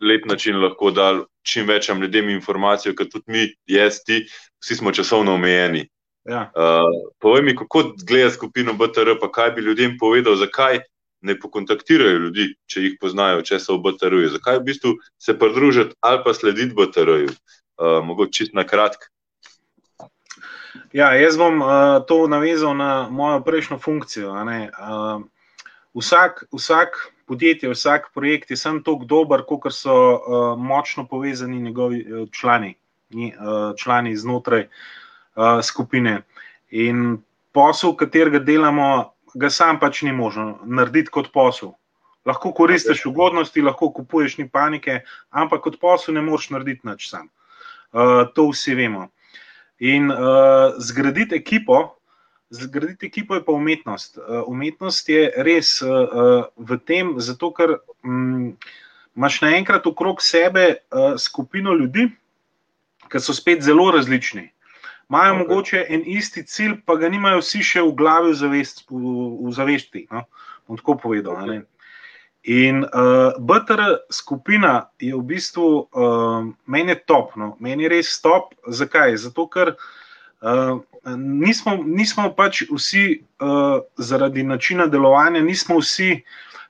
lep 0.00 0.26
način 0.26 0.60
lahko 0.60 0.90
dali 0.90 1.24
čim 1.42 1.66
več 1.66 1.88
ljudem 1.88 2.28
informacijo, 2.28 2.94
kot 2.96 3.08
tudi 3.12 3.24
mi, 3.26 3.46
jaz, 3.66 4.02
ti, 4.04 4.26
vsi 4.60 4.76
smo 4.76 4.92
časovno 4.92 5.34
omejeni. 5.34 5.88
Ja. 6.24 6.48
Uh, 6.56 7.12
povej 7.20 7.42
mi, 7.42 7.56
kako 7.56 7.92
gleda 8.06 8.30
skupino 8.30 8.72
BTR, 8.72 9.18
pa 9.20 9.28
kaj 9.32 9.50
bi 9.50 9.62
ljudem 9.62 9.98
povedal, 10.00 10.36
zakaj 10.40 10.80
ne 11.20 11.36
pokontaktirajo 11.40 12.18
ljudi, 12.18 12.46
če 12.66 12.80
jih 12.80 12.94
poznajo, 13.00 13.42
če 13.44 13.58
so 13.60 13.76
v 13.76 13.84
BTR-ju, 13.84 14.30
zakaj 14.32 14.60
v 14.60 14.64
bistvu 14.70 14.94
se 15.20 15.36
pridružiti 15.38 15.96
ali 16.00 16.22
pa 16.24 16.34
slediti 16.34 16.76
BTR-ju. 16.76 17.28
Uh, 17.74 17.98
mogoče 18.06 18.32
čist 18.32 18.54
na 18.54 18.64
kratko. 18.64 19.10
Ja, 20.94 21.10
jaz 21.18 21.36
bom 21.36 21.58
uh, 21.58 22.00
to 22.06 22.24
navezal 22.30 22.76
na 22.78 23.08
mojo 23.10 23.40
prejšnjo 23.44 23.80
funkcijo. 23.82 24.30
Uh, 24.30 25.24
vsak, 25.98 26.44
vsak 26.54 27.00
podjetje, 27.26 27.72
vsak 27.74 28.12
projekt 28.14 28.50
je 28.50 28.56
samo 28.56 28.80
tako 28.86 29.04
dober, 29.04 29.42
kot 29.44 29.72
so 29.74 29.96
uh, 29.96 30.44
močno 30.58 31.04
povezani 31.10 31.60
njegovi 31.60 32.04
uh, 32.04 32.28
člani, 32.30 32.76
uh, 33.10 33.74
člani 33.76 34.16
znotraj 34.16 34.68
uh, 34.68 35.03
skupine. 35.62 36.22
In 36.70 37.18
posel, 37.54 37.94
katerega 37.96 38.40
delamo, 38.42 39.14
ga 39.34 39.50
sam 39.50 39.78
pač 39.80 40.02
ni 40.02 40.12
možno 40.12 40.58
narediti 40.64 41.12
kot 41.14 41.32
posel. 41.34 41.74
Lahko 42.24 42.54
koristiš 42.56 43.04
ugodnosti, 43.10 43.62
lahko 43.62 43.90
kupuješ 43.92 44.38
ni 44.38 44.48
panike, 44.48 45.02
ampak 45.30 45.66
kot 45.66 45.80
posel 45.80 46.16
ne 46.16 46.22
moreš 46.24 46.50
narediti 46.54 46.86
nič 46.88 47.08
sam. 47.10 47.28
Uh, 47.94 48.24
to 48.34 48.48
vsi 48.50 48.74
vemo. 48.74 49.08
In 49.78 50.10
uh, 50.10 50.78
zgraditi 50.82 51.36
ekipo, 51.36 51.98
zgraditi 52.50 53.06
ekipo 53.06 53.36
je 53.36 53.44
pa 53.44 53.52
umetnost. 53.52 54.18
Uh, 54.18 54.42
umetnost 54.50 55.08
je 55.08 55.28
res 55.36 55.76
uh, 55.82 56.48
v 56.56 56.78
tem, 56.86 57.14
zato 57.20 57.52
ker 57.54 57.76
um, 58.02 58.56
imaš 59.14 59.42
naenkrat 59.44 59.86
okrog 59.86 60.22
sebe 60.22 60.66
uh, 60.74 61.14
skupino 61.20 61.74
ljudi, 61.74 62.08
ki 63.10 63.20
so 63.20 63.34
spet 63.36 63.62
zelo 63.62 63.90
različni. 63.94 64.48
Imajo 65.10 65.34
okay. 65.34 65.38
mogoče 65.38 65.84
en 65.88 66.02
isti 66.06 66.44
cilj, 66.46 66.80
pa 66.86 66.96
ga 66.96 67.08
nimajo 67.08 67.42
vsi 67.42 67.62
še 67.62 67.82
v 67.84 67.92
glavi, 67.98 68.32
v, 68.32 68.38
zavest, 68.40 68.84
v, 68.90 69.14
v 69.44 69.52
zavesti. 69.52 70.06
No? 70.12 70.24
Bom 70.68 70.80
tako 70.80 70.96
povedal. 71.02 71.40
Okay. 71.44 71.64
In 72.44 72.84
uh, 72.84 73.32
BTR 73.40 74.04
skupina 74.12 74.90
je 75.00 75.14
v 75.16 75.22
bistvu 75.24 75.68
uh, 75.88 76.44
meni 76.66 76.96
top, 77.06 77.36
no? 77.40 77.54
meni 77.60 77.86
je 77.86 77.92
res 77.96 78.20
top. 78.20 78.52
Zakaj? 78.68 79.16
Zato, 79.16 79.46
ker 79.48 79.72
uh, 79.76 80.80
nismo, 81.16 81.78
nismo 81.84 82.28
pač 82.36 82.66
vsi 82.68 83.04
uh, 83.40 83.80
zaradi 83.96 84.44
načina 84.44 84.86
delovanja, 84.86 85.40
nismo 85.40 85.80
vsi 85.80 86.20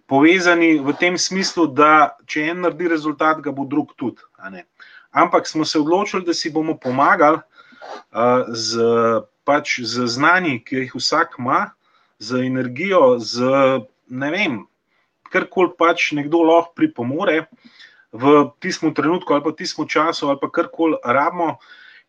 povezani 0.06 0.78
v 0.78 0.94
tem 1.00 1.18
smislu, 1.18 1.66
da 1.74 2.14
če 2.26 2.50
en 2.52 2.62
naredi 2.66 2.90
rezultat, 2.92 3.42
ga 3.42 3.50
bo 3.50 3.66
drug 3.66 3.96
tudi. 3.98 4.22
Ampak 5.10 5.46
smo 5.46 5.64
se 5.64 5.78
odločili, 5.78 6.22
da 6.26 6.34
si 6.34 6.50
bomo 6.54 6.76
pomagali 6.78 7.42
z, 8.48 8.90
pač, 9.44 9.80
z 9.82 10.06
znanji, 10.08 10.60
ki 10.64 10.84
jih 10.84 10.94
vsak 10.94 11.38
ima, 11.38 11.72
z 12.18 12.46
energijo, 12.46 13.18
z 13.18 13.42
ne 14.08 14.30
vem 14.30 14.62
karkoli 15.34 15.74
pač 15.78 16.12
nekdo 16.14 16.44
lahko 16.46 16.74
pripomore 16.78 17.46
v 18.14 18.50
tistem 18.62 18.94
trenutku 18.94 19.34
ali 19.34 19.42
pa 19.42 19.50
tistem 19.50 19.88
času 19.88 20.30
ali 20.30 20.38
pa 20.38 20.50
karkoli 20.50 21.00
rabimo. 21.02 21.58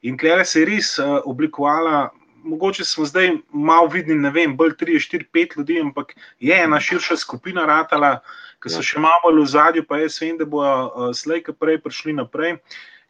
In 0.05 0.17
klej 0.17 0.45
se 0.45 0.61
je 0.61 0.65
res 0.69 0.99
uh, 1.01 1.17
oblikovala, 1.25 2.11
mogoče 2.45 2.85
smo 2.85 3.07
zdaj 3.09 3.41
malo 3.49 3.89
vidni, 3.89 4.13
ne 4.13 4.29
vem, 4.29 4.53
bolj 4.53 4.75
3, 4.77 5.01
4, 5.01 5.25
5 5.33 5.57
ljudi, 5.57 5.79
ampak 5.81 6.13
je 6.37 6.53
ena 6.53 6.77
širša 6.77 7.17
skupina 7.17 7.65
ratala, 7.65 8.19
ki 8.61 8.69
so 8.69 8.83
ja. 8.83 8.85
še 8.85 9.01
malo 9.01 9.33
v 9.33 9.47
zadju, 9.49 9.81
pa 9.89 9.97
jaz 9.97 10.19
vem, 10.21 10.37
da 10.37 10.45
bodo 10.45 10.69
uh, 10.69 11.09
slej, 11.09 11.41
ki 11.47 11.57
prej 11.57 11.81
prišli 11.81 12.13
naprej, 12.13 12.59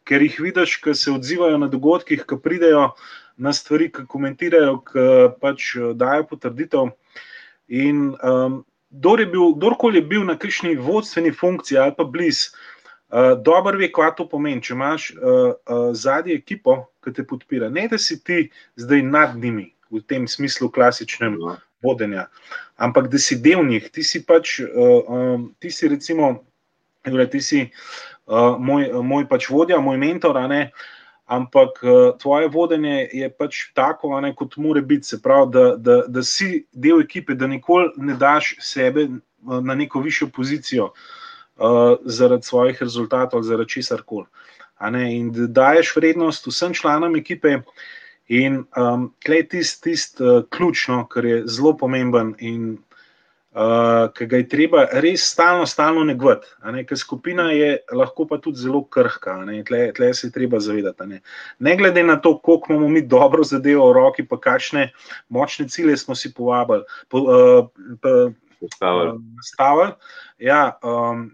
ker 0.06 0.22
jih 0.22 0.38
vidiš, 0.40 0.78
ki 0.82 0.94
se 0.94 1.12
odzivajo 1.12 1.58
na 1.58 1.68
dogodkih, 1.68 2.22
ki 2.28 2.38
pridejo 2.42 2.92
na 3.36 3.52
stvari, 3.52 3.90
ki 3.92 4.06
komentirajo, 4.08 4.78
ki 4.86 5.06
pač 5.42 5.74
dajo 5.98 6.28
potrditev. 6.30 6.94
In 7.68 8.14
um, 8.22 8.62
kdor 8.94 9.20
je 9.20 9.26
bil, 9.26 9.52
kdorkoli 9.58 10.00
je 10.00 10.08
bil 10.14 10.24
na 10.24 10.38
kakšni 10.38 10.76
vodstveni 10.78 11.34
funkciji 11.34 11.78
ali 11.82 11.94
pa 11.96 12.04
blizu, 12.04 12.54
uh, 13.10 13.34
dobro 13.42 13.78
ve, 13.78 13.90
kaj 13.92 14.14
to 14.16 14.28
pomeni. 14.30 14.62
Če 14.62 14.74
imaš 14.74 15.10
uh, 15.16 15.54
uh, 15.54 15.88
zadnji 15.92 16.38
ekipo, 16.38 16.84
ki 17.04 17.14
te 17.18 17.26
podpira, 17.26 17.70
ne 17.70 17.88
da 17.90 17.98
si 17.98 18.18
ti 18.22 18.48
zdaj 18.80 19.02
nad 19.02 19.36
njimi 19.36 19.72
v 19.90 20.02
tem 20.02 20.26
smislu 20.26 20.70
klasičnem 20.70 21.36
ja. 21.42 21.58
vodenja, 21.82 22.26
ampak 22.82 23.10
da 23.10 23.18
si 23.22 23.38
del 23.38 23.62
njih, 23.66 23.90
ti 23.94 24.02
si 24.02 24.24
pač, 24.26 24.58
uh, 24.62 25.06
um, 25.06 25.50
ti 25.62 25.70
si 25.70 25.90
recimo, 25.90 26.46
ti 27.30 27.40
si 27.40 27.62
uh, 28.26 28.56
moj, 28.58 28.90
moj 29.02 29.28
pač 29.28 29.50
vodja, 29.50 29.80
moj 29.80 29.98
mentor. 29.98 30.38
Ampak 31.26 31.82
uh, 31.82 32.14
tvoje 32.22 32.48
vodenje 32.48 33.08
je 33.12 33.30
pač 33.30 33.72
tako, 33.74 34.14
ne, 34.20 34.30
kot 34.34 34.56
mora 34.56 34.80
biti, 34.80 35.06
se 35.06 35.22
pravi, 35.22 35.50
da, 35.52 35.64
da, 35.76 35.96
da 36.06 36.22
si 36.22 36.66
del 36.72 37.02
ekipe, 37.02 37.34
da 37.34 37.46
nikoli 37.50 37.90
ne 37.96 38.14
daš 38.14 38.54
sebe 38.62 39.08
na 39.42 39.74
neko 39.74 40.00
višjo 40.00 40.28
pozicijo 40.34 40.92
uh, 40.92 41.96
zaradi 42.04 42.46
svojih 42.46 42.82
rezultatov 42.82 43.42
zaradi 43.42 43.68
česar 43.68 44.02
koli. 44.06 44.26
In 45.10 45.32
da 45.32 45.46
daješ 45.46 45.96
vrednost 45.96 46.46
vsem 46.46 46.74
članom 46.74 47.16
ekipe, 47.16 47.58
in 48.28 48.64
um, 48.76 49.12
tle 49.24 49.36
je 49.36 49.48
tisti 49.48 49.82
tist, 49.90 50.20
uh, 50.20 50.44
ključno, 50.50 51.06
kar 51.06 51.24
je 51.24 51.42
zelo 51.46 51.76
pomemben. 51.76 52.34
In 52.38 52.76
uh, 53.56 54.12
ki 54.12 54.26
ga 54.28 54.40
je 54.40 54.48
treba 54.48 54.84
res 55.02 55.24
stalno, 55.32 55.66
stalno 55.66 56.04
negovati. 56.04 56.48
Ne? 56.72 56.84
Ker 56.86 56.98
skupina 57.00 57.48
je 57.54 57.76
lahko 57.96 58.26
pa 58.28 58.38
tudi 58.42 58.60
zelo 58.60 58.82
krhka, 58.84 59.38
tle, 59.68 59.80
tle 59.96 60.12
se 60.14 60.28
je 60.28 60.32
treba 60.34 60.60
zavedati. 60.60 61.06
Ne? 61.08 61.20
ne 61.58 61.76
glede 61.76 62.04
na 62.04 62.18
to, 62.20 62.36
koliko 62.38 62.72
imamo 62.72 62.88
mi 62.88 63.02
dobro 63.02 63.44
zadevo 63.44 63.88
v 63.90 63.96
roki, 63.96 64.26
pa 64.28 64.40
kakšne 64.40 64.90
močne 65.28 65.68
cilje 65.68 65.96
smo 65.96 66.14
si 66.14 66.34
povabili. 66.34 66.84
Po, 67.08 67.24
uh, 67.24 68.32
Stavili. 69.44 69.92
Ja, 70.38 70.78
um, 70.82 71.28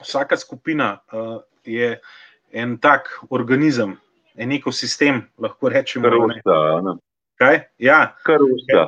vsaka 0.00 0.36
skupina 0.36 0.98
uh, 1.12 1.40
je 1.64 1.98
en 2.52 2.78
tak 2.80 3.10
organizem, 3.30 3.96
en 4.36 4.52
ekosistem, 4.52 5.26
lahko 5.38 5.68
rečemo. 5.68 6.08
Kar 6.08 6.16
usta. 6.16 6.96
Kaj? 7.36 7.60
Ja, 7.78 8.00
kar 8.24 8.40
usta. 8.40 8.86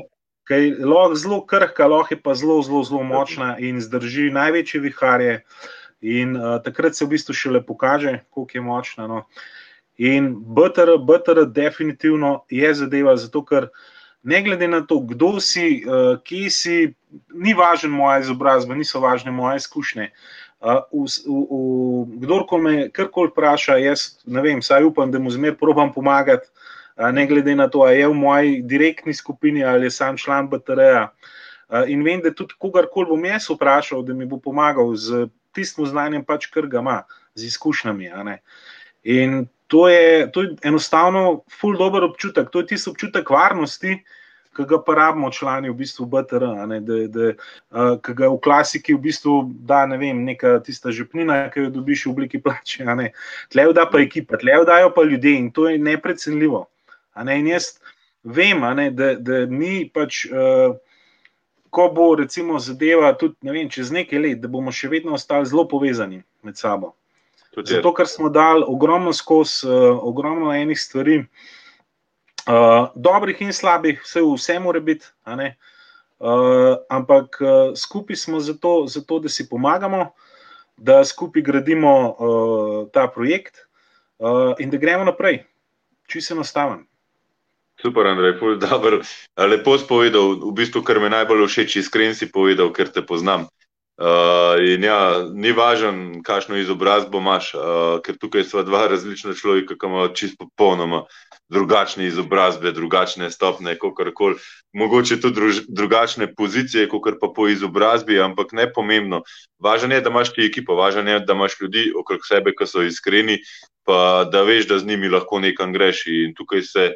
Kaj 0.48 0.64
je 0.64 0.86
lahko 0.86 1.14
zelo 1.14 1.42
krhka, 1.46 1.86
lahko 1.86 2.14
je 2.14 2.22
pa 2.22 2.34
zelo, 2.34 2.62
zelo, 2.62 2.82
zelo 2.84 3.02
močna 3.04 3.56
in 3.60 3.82
zdrži 3.84 4.30
največje 4.32 4.80
viharje. 4.80 5.34
In 6.00 6.36
uh, 6.36 6.56
takrat 6.62 6.96
se 6.96 7.04
v 7.04 7.12
bistvu 7.12 7.34
šele 7.34 7.60
pokaže, 7.66 8.20
koliko 8.30 8.56
je 8.56 8.62
močna. 8.64 9.06
No. 9.10 9.24
In 9.98 10.30
BTR, 10.38 10.94
BTR, 11.02 11.44
definitivno 11.50 12.44
je 12.50 12.74
zadeva, 12.74 13.16
zato 13.16 13.42
ker 13.44 13.68
ne 14.22 14.42
glede 14.42 14.68
na 14.68 14.80
to, 14.86 15.00
kdo 15.00 15.40
si, 15.40 15.82
uh, 15.84 16.16
kje 16.22 16.50
si, 16.50 16.76
ni 17.34 17.54
važno 17.54 17.90
moja 17.90 18.22
izobrazba, 18.22 18.78
niso 18.78 19.02
važne 19.02 19.34
moje 19.34 19.58
izkušnje. 19.64 20.10
Uh, 20.58 20.80
v, 20.92 21.04
v, 21.26 21.42
v, 21.50 22.20
kdorkoli 22.24 22.62
me 22.62 22.88
karkoli 22.94 23.34
vpraša, 23.34 23.76
jaz 23.82 24.06
ne 24.24 24.42
vem, 24.42 24.62
saj 24.62 24.86
upam, 24.86 25.10
da 25.10 25.18
mu 25.18 25.30
zmer 25.34 25.58
probam 25.58 25.92
pomagati 25.92 26.48
ne 26.98 27.26
glede 27.26 27.54
na 27.54 27.68
to, 27.68 27.86
ali 27.86 28.00
je 28.00 28.08
v 28.08 28.14
moji 28.14 28.62
direktni 28.62 29.14
skupini 29.14 29.64
ali 29.64 29.86
je 29.86 29.90
sam 29.90 30.16
član 30.16 30.48
BTR-ja. 30.50 31.08
In 31.86 32.02
vem, 32.02 32.20
da 32.24 32.32
tudi 32.34 32.56
kogarkoli 32.58 33.10
bom 33.10 33.24
jaz 33.24 33.50
vprašal, 33.50 34.02
da 34.02 34.14
mi 34.14 34.26
bo 34.26 34.38
pomagal 34.40 34.94
z 34.96 35.28
tistim 35.52 35.86
znanjem, 35.86 36.24
pač 36.24 36.48
kar 36.48 36.66
ga 36.66 36.80
ima, 36.80 37.02
z 37.34 37.44
izkušnjami. 37.44 38.10
In 39.04 39.46
to 39.66 39.88
je, 39.88 40.30
to 40.32 40.42
je 40.42 40.54
enostavno, 40.64 41.42
ful 41.60 41.76
dober 41.76 42.04
občutek, 42.04 42.48
to 42.50 42.64
je 42.64 42.72
tisti 42.72 42.90
občutek 42.90 43.30
varnosti. 43.30 44.00
Ki 44.56 44.64
ga 44.66 44.80
pa 44.82 44.94
rabimo, 44.96 45.28
člani 45.30 45.70
v 45.70 45.76
bistvu 45.78 46.08
BTR, 46.10 46.46
ki 48.02 48.14
ga 48.16 48.30
v 48.32 48.38
klasiki 48.42 48.96
v 48.96 49.02
bistvu 49.04 49.34
da 49.68 49.84
ne 49.86 50.00
vem, 50.00 50.24
neka 50.26 50.56
tista 50.66 50.90
žepnina, 50.90 51.44
ki 51.52 51.68
jo 51.68 51.70
dobiš 51.76 52.08
v 52.08 52.10
obliki 52.10 52.40
plače. 52.42 52.88
Tlejo 53.52 53.76
da 53.76 53.84
pa 53.86 54.00
ekipa, 54.02 54.40
tlejo 54.40 54.64
dajo 54.66 54.90
pa 54.96 55.04
ljudje 55.04 55.36
in 55.36 55.52
to 55.52 55.68
je 55.68 55.78
neprecenljivo. 55.78 56.64
In 57.18 57.46
jaz 57.46 57.78
vem, 58.22 58.60
ne, 58.74 58.90
da, 58.90 59.14
da 59.14 59.46
mi 59.46 59.88
pač, 59.94 60.26
uh, 60.30 60.76
ko 61.70 61.88
bo 61.94 62.14
recimo 62.14 62.58
zadeva 62.58 63.12
tudi 63.18 63.36
ne 63.42 63.52
vem, 63.52 63.70
čez 63.70 63.90
nekaj 63.94 64.22
let, 64.22 64.40
da 64.42 64.48
bomo 64.48 64.72
še 64.72 64.90
vedno 64.92 65.16
ostali 65.18 65.48
zelo 65.48 65.66
povezani 65.68 66.22
med 66.46 66.58
sabo. 66.60 66.94
Zato, 67.58 67.90
ker 67.96 68.06
smo 68.06 68.30
dali 68.30 68.62
ogromno 68.66 69.12
skozi, 69.12 69.66
uh, 69.66 69.98
ogromno 70.06 70.52
enih 70.54 70.78
stvari, 70.78 71.18
uh, 72.46 72.92
dobrih 72.94 73.40
in 73.42 73.52
slabih, 73.52 74.02
vse, 74.04 74.22
vse 74.22 74.58
mora 74.62 74.80
biti. 74.80 75.10
Uh, 76.18 76.78
ampak 76.90 77.38
uh, 77.42 77.74
skupaj 77.78 78.16
smo 78.18 78.40
zato, 78.42 78.86
zato, 78.90 79.20
da 79.22 79.30
si 79.30 79.48
pomagamo, 79.48 80.12
da 80.76 81.04
skupaj 81.04 81.42
gradimo 81.42 81.94
uh, 82.10 82.90
ta 82.94 83.08
projekt 83.10 83.66
uh, 84.18 84.54
in 84.58 84.70
da 84.70 84.78
gremo 84.78 85.06
naprej. 85.06 85.44
Čisto 86.08 86.34
enostaven. 86.34 86.86
Super, 87.82 88.06
Andrej, 88.06 88.34
dobro. 88.58 89.00
Lepo 89.38 89.78
si 89.78 89.86
povedal, 89.86 90.42
v 90.42 90.50
bistvu, 90.50 90.82
kar 90.82 90.98
me 90.98 91.06
najbolj 91.06 91.46
všeč, 91.46 91.78
iskren 91.78 92.10
si 92.10 92.26
povedal, 92.26 92.74
ker 92.74 92.90
te 92.90 93.06
poznam. 93.06 93.46
Uh, 93.98 94.54
ja, 94.78 95.26
ni 95.34 95.50
važno, 95.50 96.22
kakšno 96.22 96.54
izobrazbo 96.58 97.18
imaš, 97.18 97.50
uh, 97.58 97.98
ker 97.98 98.14
tukaj 98.14 98.46
smo 98.46 98.62
dva 98.62 98.86
različna 98.86 99.34
človeka, 99.34 99.74
ki 99.74 99.90
imajo 99.90 100.12
čisto 100.14 100.46
popolnoma 100.46 101.02
drugačne 101.50 102.06
izobrazbe, 102.06 102.70
drugačne 102.74 103.30
stopne, 103.30 103.74
kakorkoli. 103.74 104.38
Mogoče 104.74 105.18
tudi 105.18 105.34
druž, 105.34 105.60
drugačne 105.66 106.30
pozicije, 106.34 106.86
kot 106.86 107.18
pa 107.18 107.30
po 107.34 107.48
izobrazbi, 107.50 108.20
ampak 108.22 108.54
ne 108.54 108.68
pomembno. 108.70 109.22
Važno 109.58 109.94
je, 109.94 110.02
da 110.02 110.14
imaš 110.14 110.30
ti 110.34 110.46
ekipo, 110.46 110.78
važno 110.78 111.02
je, 111.02 111.18
da 111.26 111.34
imaš 111.34 111.58
ljudi 111.60 111.90
okrog 111.98 112.22
sebe, 112.22 112.54
ki 112.54 112.70
so 112.70 112.86
iskreni, 112.86 113.40
pa 113.82 114.28
da 114.30 114.46
veš, 114.46 114.68
da 114.70 114.78
z 114.78 114.86
njimi 114.86 115.10
lahko 115.10 115.40
nekam 115.42 115.72
greš. 115.72 116.06
In 116.06 116.38
tukaj 116.38 116.62
se 116.62 116.92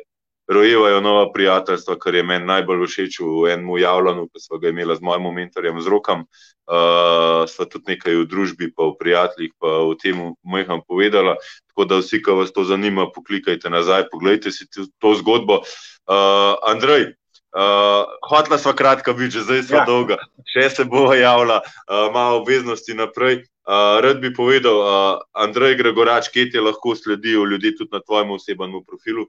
rojevajo 0.48 1.00
nova 1.00 1.32
prijateljstva, 1.32 1.98
kar 1.98 2.14
je 2.14 2.22
meni 2.22 2.46
najbolj 2.46 2.86
všeč 2.86 3.20
v 3.20 3.52
enem 3.52 3.78
javljanju, 3.78 4.26
ki 4.28 4.40
smo 4.40 4.58
ga 4.58 4.72
imeli 4.72 4.96
z 4.96 5.02
mojim 5.02 5.30
mentorjem 5.34 5.80
z 5.80 5.92
rokom. 5.92 6.26
Uh, 6.62 7.42
sva 7.50 7.66
tudi 7.66 7.94
nekaj 7.94 8.14
v 8.22 8.26
družbi, 8.30 8.70
pa 8.70 8.86
v 8.90 8.96
prijateljih, 8.98 9.52
pa 9.58 9.82
v 9.86 9.96
tem 10.02 10.20
mojhem 10.42 10.82
povedala. 10.88 11.36
Tako 11.72 11.88
da 11.90 11.98
vsi, 11.98 12.22
ki 12.22 12.38
vas 12.38 12.52
to 12.54 12.64
zanima, 12.64 13.08
poklikajte 13.10 13.70
nazaj, 13.70 14.08
pogledajte 14.12 14.54
si 14.54 14.68
to 14.70 15.14
zgodbo. 15.18 15.62
Uh, 16.06 16.54
Andrej. 16.66 17.14
Uh, 17.52 18.08
hotla 18.24 18.56
sva 18.56 18.72
kratka 18.72 19.12
biti, 19.12 19.36
že 19.36 19.44
zdaj 19.44 19.62
sva 19.68 19.80
ja. 19.82 19.84
dolga, 19.84 20.16
še 20.48 20.70
se 20.72 20.84
bo 20.88 21.04
javila, 21.12 21.58
uh, 21.60 22.08
ima 22.08 22.32
obveznosti 22.38 22.96
naprej. 22.96 23.44
Uh, 23.68 24.00
rad 24.00 24.24
bi 24.24 24.32
povedal, 24.32 24.78
uh, 24.80 25.20
Andrej 25.36 25.76
Gregorač, 25.76 26.32
kje 26.32 26.48
ti 26.48 26.62
lahko 26.64 26.96
sledijo 26.96 27.44
ljudje 27.44 27.76
tudi 27.76 27.92
na 27.92 28.00
tvojem 28.00 28.32
osebnem 28.32 28.80
profilu? 28.88 29.28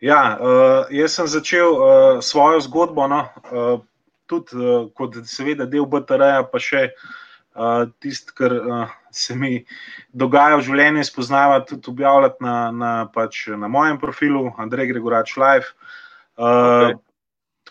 Ja, 0.00 0.36
uh, 0.36 0.92
jaz 0.92 1.14
sem 1.16 1.26
začel 1.26 1.72
uh, 1.72 2.18
svojo 2.20 2.60
zgodbo, 2.60 3.06
no, 3.08 3.22
uh, 3.48 3.80
tudi 4.28 4.58
uh, 4.58 4.90
kot 4.92 5.16
seveda 5.24 5.64
del 5.64 5.86
BTR-ja, 5.88 6.42
pa 6.52 6.60
še 6.60 6.90
uh, 7.56 7.88
tisto, 8.04 8.34
kar 8.36 8.52
uh, 8.52 8.92
se 9.08 9.32
mi 9.38 9.62
dogaja 10.12 10.58
v 10.60 10.66
življenju, 10.68 11.06
spoznava 11.08 11.62
tudi 11.64 11.88
objavljati 11.88 12.44
na, 12.44 12.56
na, 12.76 12.92
pač 13.08 13.46
na 13.56 13.72
mojem 13.72 13.96
profilu, 14.02 14.50
Andrej 14.60 14.92
Gregorač 14.92 15.32
Live. 15.40 15.72
Uh, 16.36 16.44
okay. 16.44 17.00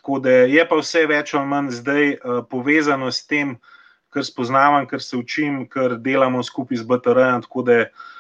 Tako 0.02 0.20
da 0.26 0.34
je 0.50 0.66
pa 0.66 0.82
vse 0.82 1.06
več 1.10 1.34
ali 1.38 1.50
manj 1.50 1.72
zdaj 1.78 2.12
uh, 2.16 2.42
povezano 2.50 3.12
s 3.14 3.22
tem, 3.30 3.54
kar 4.10 4.26
spoznavam, 4.26 4.90
kar 4.90 5.02
se 5.02 5.14
učim, 5.18 5.68
kar 5.70 6.00
delamo 6.02 6.42
skupaj 6.42 6.82
z 6.82 6.90
BTR-jem 6.90 7.46
uh, 7.46 8.12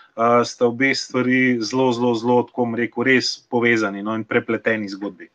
sta 0.45 0.65
obe 0.65 0.95
stvari 0.95 1.58
zelo, 1.62 1.91
zelo, 1.91 2.13
zelo, 2.15 2.43
tako 2.43 2.69
rekel, 2.75 3.04
res 3.04 3.36
povezani 3.49 4.04
no, 4.04 4.15
in 4.15 4.23
prepleteni 4.23 4.89
zgodbi. 4.89 5.28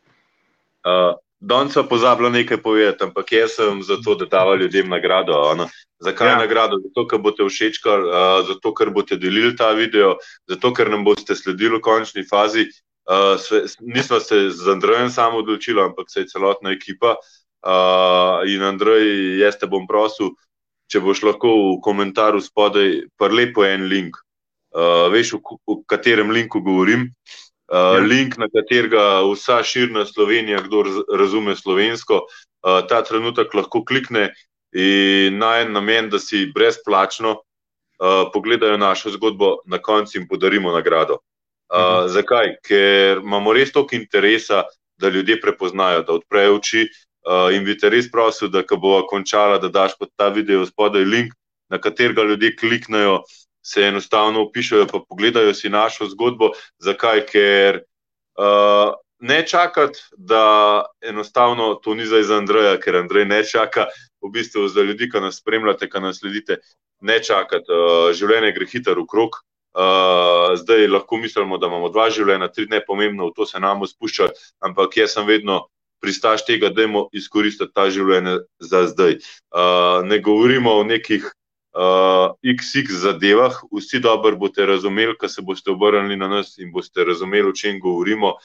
Uh, 0.81 1.13
Danes 1.41 1.73
pa 1.73 1.83
pozabila 1.83 2.29
nekaj 2.29 2.61
povedati, 2.61 3.03
ampak 3.03 3.31
jaz 3.33 3.55
sem 3.57 3.81
za 3.83 3.97
to, 4.05 4.15
da 4.15 4.25
dava 4.25 4.55
ljudem 4.55 4.89
nagrado. 4.89 5.33
Ano. 5.49 5.67
Zakaj 5.99 6.29
ja. 6.29 6.37
nagrado? 6.37 6.77
Zato, 6.81 7.07
ker 7.07 7.21
boste 7.21 7.45
všečkali, 7.45 8.09
uh, 8.09 8.45
zato, 8.45 8.73
ker 8.77 8.89
boste 8.93 9.17
delili 9.17 9.55
ta 9.57 9.71
video, 9.73 10.15
zato, 10.49 10.73
ker 10.73 10.89
nam 10.89 11.05
boste 11.05 11.35
sledili 11.35 11.77
v 11.77 11.81
končni 11.81 12.25
fazi. 12.29 12.69
Uh, 13.09 13.41
sve, 13.41 13.65
nismo 13.81 14.19
se 14.19 14.49
z 14.49 14.69
Andrejem 14.69 15.09
samo 15.09 15.41
odločili, 15.41 15.81
ampak 15.81 16.09
se 16.09 16.21
je 16.21 16.27
celotna 16.29 16.73
ekipa. 16.77 17.17
Uh, 17.61 18.45
in 18.45 18.61
Andrej, 18.61 19.37
jaz 19.41 19.57
te 19.57 19.69
bom 19.69 19.85
prosil, 19.89 20.33
če 20.93 21.01
boš 21.01 21.21
lahko 21.25 21.49
v 21.49 21.81
komentarju 21.81 22.41
spodaj 22.41 23.01
prelepo 23.17 23.65
en 23.65 23.89
link, 23.89 24.17
uh, 24.75 25.07
veš, 25.11 25.33
v, 25.37 25.57
v 25.67 25.79
katerem 25.87 26.31
linku 26.31 26.61
govorim. 26.61 27.11
Uh, 27.71 27.97
ja. 27.97 28.03
Link, 28.03 28.35
na 28.37 28.49
katerega 28.51 29.23
vsa 29.31 29.61
širna 29.63 30.05
Slovenija, 30.05 30.59
kdo 30.65 30.83
razume 31.07 31.55
slovensko, 31.55 32.25
uh, 32.27 32.81
ta 32.87 32.99
trenutek 33.07 33.53
lahko 33.55 33.83
klikne 33.87 34.33
in 34.75 35.39
naj 35.39 35.65
en 35.65 35.73
namen, 35.75 36.09
da 36.11 36.19
si 36.19 36.45
brezplačno 36.51 37.37
uh, 38.01 38.27
pogledajo 38.33 38.77
našo 38.77 39.11
zgodbo, 39.15 39.57
na 39.65 39.79
koncu 39.79 40.17
jim 40.17 40.27
podarimo 40.27 40.71
nagrado. 40.71 41.13
Uh, 41.13 41.77
-huh. 41.77 42.07
Zakaj? 42.07 42.55
Ker 42.67 43.17
imamo 43.23 43.53
res 43.53 43.71
toliko 43.71 43.95
interesa, 43.95 44.63
da 44.99 45.09
ljudje 45.09 45.41
prepoznajo, 45.41 46.03
da 46.03 46.13
odprejo 46.13 46.55
oči. 46.55 46.87
Uh, 47.21 47.53
in 47.55 47.63
bi 47.65 47.77
te 47.77 47.89
res 47.89 48.11
prosil, 48.11 48.49
da 48.49 48.63
ko 48.65 48.77
bo 48.77 49.05
končala, 49.07 49.57
da 49.57 49.69
daš 49.69 49.93
pod 49.99 50.09
ta 50.15 50.29
video 50.29 50.65
spodaj 50.65 51.03
link, 51.05 51.33
na 51.69 51.77
katerega 51.77 52.23
ljudje 52.23 52.55
kliknejo 52.55 53.21
se 53.61 53.83
enostavno 53.87 54.43
upišajo, 54.43 54.87
pa 54.87 54.99
pogledajo 55.09 55.53
si 55.53 55.69
našo 55.69 56.09
zgodbo. 56.09 56.51
Zakaj? 56.79 57.25
Ker 57.29 57.81
uh, 58.37 58.93
ne 59.19 59.47
čakati, 59.47 59.99
da 60.17 60.85
enostavno 61.01 61.73
to 61.73 61.95
ni 61.95 62.05
za 62.05 62.37
Andreja, 62.37 62.79
ker 62.79 62.95
Andrej 62.95 63.25
ne 63.25 63.43
čaka, 63.45 63.85
v 64.21 64.29
bistvu 64.33 64.67
za 64.67 64.81
ljudi, 64.81 65.09
ki 65.09 65.21
nas 65.21 65.37
spremljate, 65.41 65.89
ki 65.89 65.99
nas 66.01 66.19
sledite, 66.19 66.57
ne 67.01 67.19
čakati. 67.23 67.69
Uh, 67.69 68.09
življenje 68.13 68.53
gre 68.57 68.65
hitro 68.65 69.01
v 69.01 69.07
krog. 69.07 69.41
Uh, 69.71 70.57
zdaj 70.59 70.87
lahko 70.87 71.17
mislimo, 71.17 71.57
da 71.57 71.69
imamo 71.69 71.89
dva 71.89 72.09
življenja, 72.11 72.49
tri 72.51 72.65
ne 72.67 72.81
pomembno, 72.83 73.29
v 73.29 73.37
to 73.37 73.45
se 73.47 73.59
nam 73.59 73.85
spušča, 73.87 74.27
ampak 74.67 74.97
jaz 74.97 75.13
sem 75.15 75.23
vedno 75.27 75.67
pristaš 76.01 76.43
tega, 76.45 76.71
da 76.73 76.83
imamo 76.83 77.05
izkoristiti 77.13 77.71
ta 77.73 77.85
življenje 77.93 78.41
za 78.59 78.87
zdaj. 78.89 79.21
Uh, 79.53 80.01
ne 80.03 80.19
govorimo 80.19 80.73
o 80.81 80.83
nekih 80.83 81.29
uh, 81.75 82.35
XX 82.43 82.91
zadevah, 82.91 83.61
vsi 83.71 83.99
dobro 83.99 84.35
boste 84.37 84.65
razumeli, 84.65 85.17
kaj 85.17 85.29
se 85.29 85.41
boste 85.41 85.71
obrnili 85.71 86.17
na 86.17 86.27
nas 86.27 86.57
in 86.57 86.71
boste 86.71 87.03
razumeli, 87.03 87.49
o 87.49 87.55
čem 87.55 87.79
govorimo, 87.79 88.35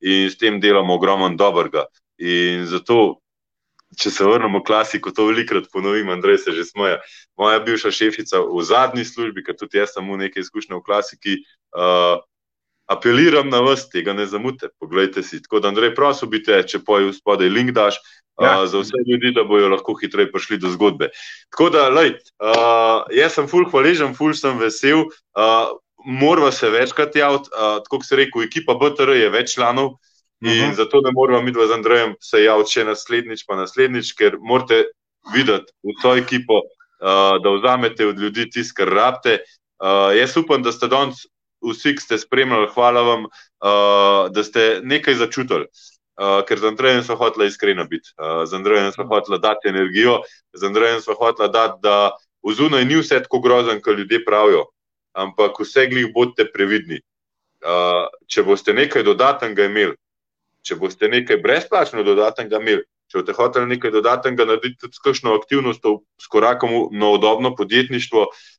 in 0.00 0.30
s 0.30 0.38
tem 0.38 0.60
delamo 0.60 0.94
ogromno 0.94 1.28
dobrega. 1.36 1.86
In 2.18 2.66
zato 2.66 3.20
če 3.96 4.10
se 4.10 4.24
vrnemo 4.26 4.60
v 4.60 4.66
klasiko, 4.66 5.12
to 5.14 5.28
velikrat 5.28 5.68
ponovim, 5.72 6.10
Andrej 6.10 6.38
se 6.44 6.52
že 6.52 6.64
smeja. 6.66 6.98
Moja 7.38 7.60
bivša 7.62 7.92
šefica 7.94 8.42
v 8.42 8.62
zadnji 8.66 9.04
službi, 9.04 9.44
ker 9.46 9.56
tudi 9.56 9.78
jaz 9.78 9.94
sem 9.94 10.04
v 10.04 10.18
neki 10.26 10.42
izkušnji 10.42 10.76
v 10.76 10.82
klasiki, 10.84 11.36
uh, 11.76 12.18
apeliram 12.90 13.48
na 13.50 13.62
vas, 13.62 13.86
tega 13.90 14.14
ne 14.14 14.26
zamute, 14.26 14.70
poglejte 14.78 15.22
si. 15.22 15.40
Tako 15.42 15.60
da, 15.60 15.70
Andrej, 15.72 15.94
prosim, 15.94 16.30
če 16.30 16.82
poju 16.84 17.14
spodaj 17.14 17.50
link 17.50 17.74
daš. 17.74 17.98
Ja. 18.36 18.60
Uh, 18.60 18.66
za 18.68 18.82
vse 18.82 19.00
ljudi, 19.08 19.32
da 19.32 19.46
bodo 19.48 19.68
lahko 19.72 19.94
hitreje 19.96 20.28
prišli 20.32 20.58
do 20.60 20.68
zgodbe. 20.74 21.08
Tako 21.50 21.70
da, 21.72 21.88
lej, 21.88 22.18
uh, 22.42 23.06
jaz 23.16 23.38
sem 23.38 23.48
ful 23.48 23.64
hvaležen, 23.70 24.12
ful 24.14 24.34
sem 24.36 24.58
vesel, 24.60 25.06
uh, 25.08 25.72
moramo 26.04 26.52
se 26.52 26.70
večkrat 26.70 27.16
javiti. 27.16 27.48
Uh, 27.54 27.80
tako 27.84 28.02
kot 28.02 28.06
se 28.06 28.16
reče, 28.16 28.44
ekipa 28.44 28.76
BTR 28.76 29.16
je 29.16 29.30
več 29.32 29.54
članov, 29.54 29.96
In 30.40 30.48
uh 30.48 30.68
-huh. 30.68 30.74
zato 30.74 31.00
ne 31.00 31.10
moramo 31.12 31.42
mi 31.42 31.52
dva 31.52 31.66
z 31.66 31.72
Andrejem 31.72 32.14
se 32.20 32.42
javiti 32.42 32.70
še 32.70 32.84
naslednjič, 32.84 33.44
pa 33.48 33.56
naslednjič, 33.56 34.12
ker 34.12 34.36
morate 34.40 34.84
videti 35.32 35.72
v 35.82 35.94
to 36.02 36.16
ekipo, 36.16 36.60
uh, 36.60 37.40
da 37.42 37.50
vzamete 37.50 38.06
od 38.06 38.18
ljudi 38.18 38.50
tisto, 38.50 38.74
kar 38.76 38.88
rabite. 38.88 39.38
Uh, 39.80 40.12
jaz 40.16 40.36
upam, 40.36 40.62
da 40.62 40.72
ste 40.72 40.88
danes 40.88 41.24
vsi, 41.64 41.94
ki 41.96 42.02
ste 42.02 42.18
spremljali, 42.18 42.68
hvala 42.74 43.02
vam, 43.02 43.24
uh, 43.24 44.28
da 44.32 44.44
ste 44.44 44.80
nekaj 44.84 45.14
začutili. 45.14 45.66
Uh, 46.16 46.40
ker 46.48 46.56
z 46.58 46.64
Andrejem 46.64 47.02
smo 47.04 47.16
hoteli 47.20 47.50
iskreno 47.50 47.84
biti, 47.84 48.08
uh, 48.16 48.46
z 48.48 48.56
Andrejem 48.56 48.92
smo 48.92 49.04
hoteli 49.04 49.36
dati 49.38 49.68
energijo, 49.68 50.22
z 50.52 50.64
Andrejem 50.64 51.00
smo 51.04 51.14
hoteli 51.14 51.50
dati, 51.52 51.76
da 51.82 52.16
v 52.40 52.54
zunaj 52.56 52.84
ni 52.88 52.96
vse 52.96 53.20
tako 53.20 53.42
grozen, 53.44 53.82
kot 53.84 53.98
ljudje 53.98 54.24
pravijo, 54.24 54.64
ampak 55.12 55.60
vse 55.60 55.86
glih 55.92 56.08
bodite 56.14 56.48
previdni. 56.52 57.02
Uh, 57.60 58.08
če 58.32 58.46
boste 58.48 58.72
nekaj 58.72 59.04
dodatnega 59.04 59.68
imeli, 59.68 59.96
če 60.64 60.80
boste 60.80 61.08
nekaj 61.08 61.36
brezplačno 61.44 62.04
dodatnega 62.06 62.62
imeli, 62.64 62.86
če 63.12 63.20
boste 63.20 63.36
hoteli 63.36 63.74
nekaj 63.76 63.92
dodatnega 64.00 64.48
narediti, 64.48 64.80
tudi 64.86 64.96
s 64.96 65.04
kakšno 65.04 65.36
aktivnostjo, 65.36 65.98
s 66.16 66.32
korakom 66.32 66.96
na 66.96 67.12
odobno 67.12 67.52
podjetništvo, 67.56 68.24
uh, 68.24 68.55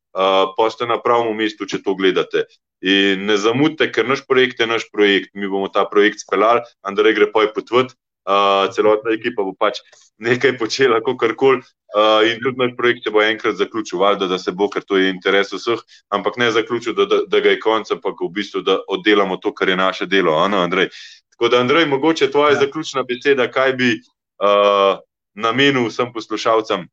pa 0.57 0.69
ste 0.73 0.87
na 0.89 0.97
pravem 0.97 1.35
mestu, 1.37 1.67
če 1.69 1.83
to 1.85 1.93
gledate. 1.95 2.47
In 2.81 3.25
ne 3.29 3.37
zamudite, 3.37 3.89
ker 3.93 4.07
naš 4.09 4.23
projekt 4.25 4.59
je 4.61 4.67
naš 4.69 4.89
projekt, 4.93 5.33
mi 5.33 5.49
bomo 5.49 5.69
ta 5.69 5.85
projekt 5.89 6.21
speljali, 6.25 6.65
Andrej 6.85 7.17
gre 7.17 7.31
pa 7.33 7.45
je 7.45 7.53
potvud, 7.53 7.93
uh, 8.27 8.67
celotna 8.73 9.15
ekipa 9.15 9.45
bo 9.45 9.55
pač 9.57 9.81
nekaj 10.21 10.57
počela, 10.57 11.01
kako 11.01 11.33
koli. 11.37 11.65
Uh, 11.95 12.19
in 12.27 12.41
tudi 12.43 12.59
naš 12.59 12.73
projekt 12.77 13.05
se 13.05 13.11
bo 13.15 13.21
enkrat 13.23 13.55
zaključil, 13.55 13.99
valjda, 13.99 14.27
da 14.27 14.37
se 14.37 14.51
bo, 14.51 14.67
ker 14.69 14.83
to 14.83 14.97
je 14.99 15.09
interes 15.09 15.53
vseh, 15.55 15.79
ampak 16.11 16.35
ne 16.37 16.51
zaključil, 16.51 16.93
da, 16.93 17.05
da, 17.07 17.21
da 17.31 17.39
ga 17.39 17.53
je 17.53 17.61
konec, 17.63 17.91
ampak 17.95 18.19
v 18.21 18.27
bistvu, 18.35 18.61
da 18.61 18.81
oddelamo 18.91 19.37
to, 19.39 19.53
kar 19.55 19.71
je 19.71 19.77
naše 19.79 20.05
delo. 20.05 20.35
Ano, 20.35 20.59
Andrej? 20.67 20.89
Tako 21.31 21.49
da, 21.53 21.61
Andrej, 21.63 21.87
mogoče 21.87 22.27
tvoja 22.31 22.57
ja. 22.57 22.59
zaključna 22.65 23.05
beseda, 23.07 23.47
kaj 23.51 23.73
bi 23.79 23.93
uh, 23.95 24.99
namenil 25.39 25.87
vsem 25.87 26.11
poslušalcem, 26.13 26.83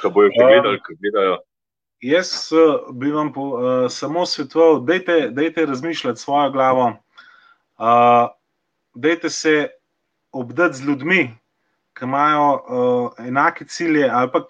ki 0.00 0.14
bojo 0.14 0.32
še 0.32 0.48
gledali, 0.48 0.80
ki 0.80 0.98
gledajo. 1.02 1.36
Jaz 2.00 2.52
uh, 2.52 2.92
bi 2.92 3.10
vam 3.12 3.32
po, 3.32 3.40
uh, 3.40 3.90
samo 3.90 4.26
svetoval, 4.26 4.80
da 4.84 5.42
je 5.42 5.66
razmišljati 5.66 6.20
svojo 6.20 6.50
glavo, 6.50 6.86
uh, 7.78 8.28
da 8.94 9.08
je 9.08 9.20
se 9.30 9.68
obdati 10.32 10.76
z 10.76 10.84
ljudmi, 10.84 11.36
ki 11.98 12.04
imajo 12.04 12.52
uh, 12.52 13.26
enake 13.26 13.64
cilje 13.64 14.10
ali 14.12 14.30
pa 14.32 14.44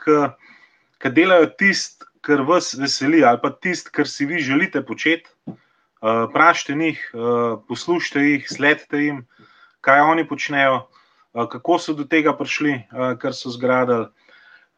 ki 0.99 1.11
delajo 1.11 1.47
tisto, 1.47 2.07
kar 2.21 2.43
vas 2.43 2.75
veseli, 2.75 3.23
ali 3.25 3.39
pa 3.43 3.51
tisto, 3.51 3.91
kar 3.95 4.09
si 4.09 4.27
vi 4.27 4.41
želite 4.43 4.83
početi. 4.83 5.31
Eh, 5.47 5.53
uh, 6.03 6.29
jih, 6.81 7.11
uh, 7.15 7.63
poslušajte 7.69 8.21
jih, 8.21 8.47
sledite 8.49 8.99
jim, 8.99 9.27
kaj 9.81 10.01
oni 10.01 10.27
počnejo, 10.29 10.89
uh, 11.33 11.49
kako 11.49 11.79
so 11.79 11.95
do 11.95 12.05
tega 12.05 12.37
prišli, 12.37 12.83
uh, 12.93 13.19
kar 13.19 13.35
so 13.35 13.51
zgradili. 13.51 14.07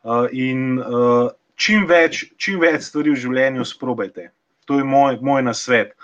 Uh, 0.02 0.28
in 0.33 0.78
uh, 0.78 1.31
čim, 1.59 1.87
več, 1.90 2.25
čim 2.38 2.61
več 2.62 2.88
stvari 2.88 3.12
v 3.12 3.21
življenju 3.27 3.66
sprobajte. 3.66 4.31
To 4.68 4.79
je 4.81 4.87
moj, 4.87 5.18
moj 5.25 5.44
nasvet. 5.47 5.94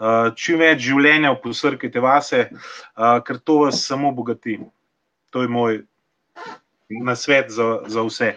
Uh, 0.00 0.30
čim 0.36 0.60
več 0.62 0.86
življenja 0.86 1.34
posrkajte 1.42 2.00
vase, 2.00 2.46
uh, 2.50 3.18
ker 3.26 3.40
to 3.44 3.64
vas 3.66 3.82
samo 3.84 4.14
bogati. 4.16 4.56
To 5.34 5.44
je 5.44 5.50
moj 5.52 5.82
nasvet 6.90 7.52
za, 7.52 7.82
za 7.86 8.04
vse. 8.06 8.32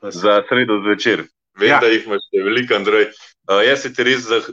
Za 0.00 0.40
sredo 0.48 0.80
zvečer. 0.84 1.26
Vem, 1.58 1.74
ja. 1.74 1.80
da 1.82 1.90
jih 1.90 2.06
imaš 2.06 2.24
veliko, 2.32 2.78
Andrej. 2.78 3.10
Uh, 3.50 3.58
jaz 3.66 3.82
se 3.82 3.90
ti 3.92 4.04
res 4.06 4.22
zah 4.30 4.46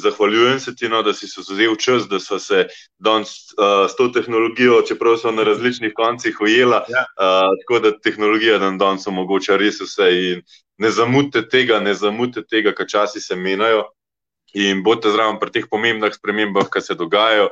zahvaljujem, 0.00 0.60
se 0.64 0.72
ti, 0.74 0.88
no, 0.88 1.02
da 1.04 1.12
si 1.12 1.28
se 1.28 1.44
vzel 1.44 1.76
čas, 1.76 2.08
da 2.08 2.18
so 2.20 2.38
se 2.40 2.64
danes 2.98 3.52
uh, 3.58 3.84
s 3.84 3.96
to 3.98 4.08
tehnologijo, 4.08 4.80
čeprav 4.88 5.18
so 5.20 5.30
na 5.34 5.44
različnih 5.44 5.92
koncih 5.94 6.40
ujela, 6.40 6.84
ja. 6.88 7.04
uh, 7.20 7.52
tako 7.60 7.82
da 7.84 7.92
tehnologija 7.98 8.58
dan 8.58 8.78
danes 8.80 9.06
omogoča 9.06 9.60
res 9.60 9.82
vse. 9.84 10.40
Ne 10.80 10.90
zamudite 10.90 11.42
tega, 11.48 11.80
ne 11.80 11.92
zamudite 11.94 12.46
tega, 12.48 12.72
kaj 12.72 12.86
časi 12.88 13.20
se 13.20 13.36
menjajo 13.36 13.84
in 14.56 14.80
bodite 14.82 15.12
zraven 15.12 15.36
pri 15.38 15.52
teh 15.52 15.66
pomembnih 15.70 16.14
spremembah, 16.16 16.70
ki 16.72 16.80
se 16.82 16.96
dogajajo. 16.96 17.50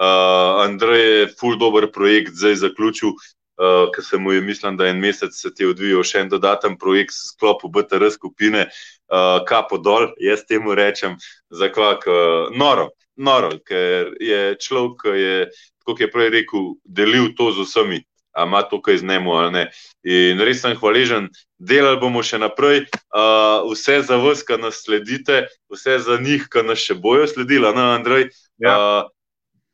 Uh, 0.00 0.62
Andrej 0.64 1.04
je 1.04 1.26
full 1.36 1.58
dober 1.60 1.90
projekt 1.92 2.32
zdaj 2.32 2.56
zaključil, 2.62 3.12
uh, 3.12 3.90
ker 3.92 4.04
se 4.04 4.16
mu 4.16 4.32
je, 4.32 4.40
mislim, 4.40 4.78
da 4.80 4.88
en 4.88 5.00
mesec 5.00 5.36
se 5.36 5.52
ti 5.54 5.66
je 5.66 5.74
odvijal 5.74 6.06
še 6.08 6.24
en 6.24 6.32
dodaten 6.32 6.78
projekt 6.80 7.12
s 7.12 7.34
sklopu 7.34 7.68
BTR 7.68 8.08
skupine, 8.14 8.64
uh, 9.12 9.44
kapo 9.44 9.76
dol, 9.78 10.08
jaz 10.16 10.46
temu 10.48 10.72
rečem, 10.74 11.18
za 11.52 11.68
kvak 11.68 12.08
uh, 12.08 12.48
noro, 12.56 12.88
noro, 13.20 13.52
ker 13.60 14.14
je 14.24 14.56
človek, 14.56 15.04
ki 15.04 15.18
je, 15.20 15.36
kot 15.84 16.00
je 16.00 16.08
prej 16.08 16.32
rekel, 16.38 16.72
delil 16.84 17.34
to 17.36 17.52
z 17.52 17.68
vsemi. 17.68 18.00
A 18.36 18.44
ima 18.46 18.62
to 18.62 18.78
kaj 18.82 19.00
z 19.02 19.06
njemu 19.10 19.32
ali 19.32 19.52
ne. 19.52 19.64
In 20.06 20.40
res 20.40 20.60
sem 20.62 20.76
hvaležen, 20.78 21.28
delali 21.58 21.98
bomo 22.00 22.22
še 22.22 22.38
naprej, 22.38 22.84
uh, 23.10 23.66
vse 23.70 24.00
za 24.06 24.18
vas, 24.22 24.44
ki 24.46 24.60
nas 24.62 24.82
sledite, 24.84 25.46
vse 25.72 25.98
za 26.06 26.18
njih, 26.22 26.46
ki 26.50 26.62
nas 26.66 26.78
še 26.78 26.94
bojo 26.94 27.26
sledili, 27.26 27.66
na 27.74 27.94
Andrej. 27.96 28.30
Ja. 28.62 28.76
Uh, 28.76 29.10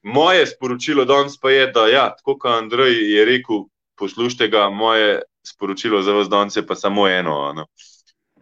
moje 0.07 0.47
sporočilo 0.47 1.05
danes 1.05 1.37
pa 1.41 1.51
je, 1.51 1.67
da 1.75 1.89
ja, 1.91 2.11
tako 2.17 2.39
kot 2.39 2.53
Andrej 2.63 2.95
je 3.11 3.25
rekel, 3.25 3.67
poslušajte 3.99 4.49
ga, 4.49 4.69
moje 4.71 5.23
sporočilo 5.47 6.03
za 6.03 6.13
vas 6.13 6.29
danes 6.29 6.57
je 6.57 6.67
pa 6.67 6.75
samo 6.75 7.09
eno. 7.09 7.53
No. 7.53 7.67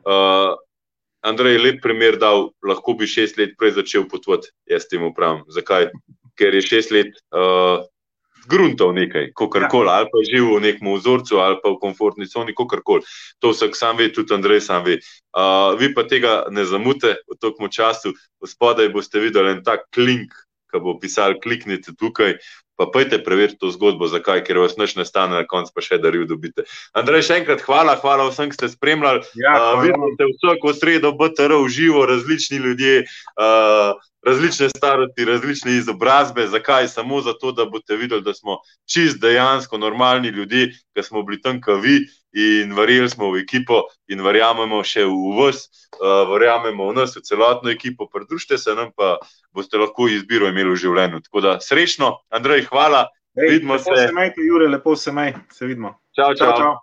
Uh, 0.04 0.54
Andrej 1.24 1.52
je 1.52 1.58
lep 1.58 1.80
primer 1.82 2.18
dal, 2.20 2.50
lahko 2.60 2.92
bi 2.94 3.08
šest 3.08 3.38
let 3.40 3.56
prej 3.58 3.78
začel 3.80 4.04
potovati, 4.08 4.52
jaz 4.68 4.84
temu 4.90 5.14
pravim. 5.16 5.44
Zakaj? 5.48 5.88
Ker 6.36 6.54
je 6.54 6.60
šest 6.62 6.92
let 6.92 7.16
uh, 7.32 7.86
gruntov 8.48 8.94
nekaj, 8.96 9.32
kakorkoli, 9.36 9.88
ja. 9.88 9.98
ali 10.00 10.08
pa 10.12 10.22
živel 10.26 10.58
v 10.58 10.64
nekem 10.68 10.88
vzorcu, 10.94 11.40
ali 11.40 11.58
pa 11.62 11.74
v 11.74 11.80
komfortni 11.82 12.28
coni, 12.30 12.54
kakorkoli. 12.56 13.06
To 13.40 13.52
vsak 13.54 13.76
sam 13.76 13.98
ve, 13.98 14.10
tudi 14.12 14.34
Andrej 14.34 14.64
sam 14.68 14.84
ve. 14.84 15.00
Uh, 15.34 15.74
vi 15.80 15.90
pa 15.94 16.06
tega 16.08 16.44
ne 16.50 16.64
zamute 16.64 17.16
v 17.26 17.38
tokem 17.40 17.70
času, 17.72 18.14
spodaj 18.44 18.92
boste 18.94 19.20
videli 19.20 19.56
en 19.56 19.64
tak 19.66 19.88
klink, 19.94 20.34
ki 20.70 20.82
bo 20.82 20.98
pisal, 20.98 21.38
kliknite 21.38 21.94
tukaj, 21.98 22.38
pa 22.76 22.86
pojdite 22.86 23.22
preveriti 23.24 23.58
to 23.60 23.70
zgodbo, 23.70 24.08
zakaj, 24.10 24.42
ker 24.46 24.58
vas 24.58 24.76
noč 24.76 24.96
ne 24.98 25.04
stane, 25.06 25.36
na 25.38 25.46
koncu 25.46 25.72
pa 25.74 25.84
še 25.84 25.98
daril 26.02 26.26
dobite. 26.30 26.66
Andrej, 26.96 27.26
še 27.28 27.38
enkrat 27.42 27.62
hvala, 27.66 27.94
hvala 28.02 28.26
vsem, 28.30 28.50
ki 28.50 28.58
ste 28.58 28.72
spremljali. 28.72 29.22
Ja, 29.38 29.54
uh, 29.74 29.82
vidite 29.84 30.28
vsako 30.32 30.74
sredo, 30.74 31.14
BTR 31.18 31.54
v 31.62 31.70
živo, 31.70 32.06
različni 32.10 32.60
ljudje. 32.64 33.06
Uh, 33.38 33.94
Različne 34.24 34.70
starosti, 34.72 35.26
različne 35.28 35.74
izobrazbe, 35.76 36.46
zakaj? 36.48 36.86
Samo 36.88 37.18
zato, 37.20 37.50
da 37.52 37.66
boste 37.68 37.98
videli, 38.00 38.24
da 38.24 38.32
smo 38.32 38.54
čist 38.88 39.18
dejansko 39.20 39.76
normalni 39.76 40.32
ljudje, 40.32 40.70
ki 40.96 41.04
smo 41.04 41.20
bili 41.28 41.42
tam, 41.44 41.58
kot 41.60 41.82
vi, 41.84 41.98
in 42.34 42.74
verjeli 42.74 43.08
smo 43.10 43.30
v 43.32 43.42
ekipo, 43.44 43.84
in 44.10 44.22
verjamemo 44.24 44.82
še 44.84 45.06
v 45.06 45.34
vas, 45.38 45.64
uh, 46.00 46.26
verjamemo 46.32 46.90
v 46.90 46.96
nas, 46.98 47.14
v 47.16 47.22
celotno 47.22 47.70
ekipo. 47.70 48.08
Pridružite 48.10 48.58
se 48.58 48.74
nam, 48.74 48.90
pa 48.96 49.16
boste 49.54 49.78
lahko 49.78 50.10
izbiro 50.10 50.50
imeli 50.50 50.74
v 50.74 50.80
življenju. 50.82 51.22
Tako 51.28 51.44
da 51.46 51.58
srečno, 51.62 52.18
Andrej, 52.34 52.66
hvala. 52.70 53.06
Ej, 53.38 53.58
vidimo 53.58 53.78
lepo 53.78 53.94
se. 53.94 54.08
Se 54.08 54.14
majte, 54.14 54.42
Jure, 54.46 54.68
lepo 54.70 54.96
se 54.96 55.12
majte, 55.14 55.40
se 55.54 55.66
vidimo. 55.66 55.96
Čau, 56.14 56.34
čau. 56.34 56.50
čau, 56.50 56.58
čau. 56.58 56.74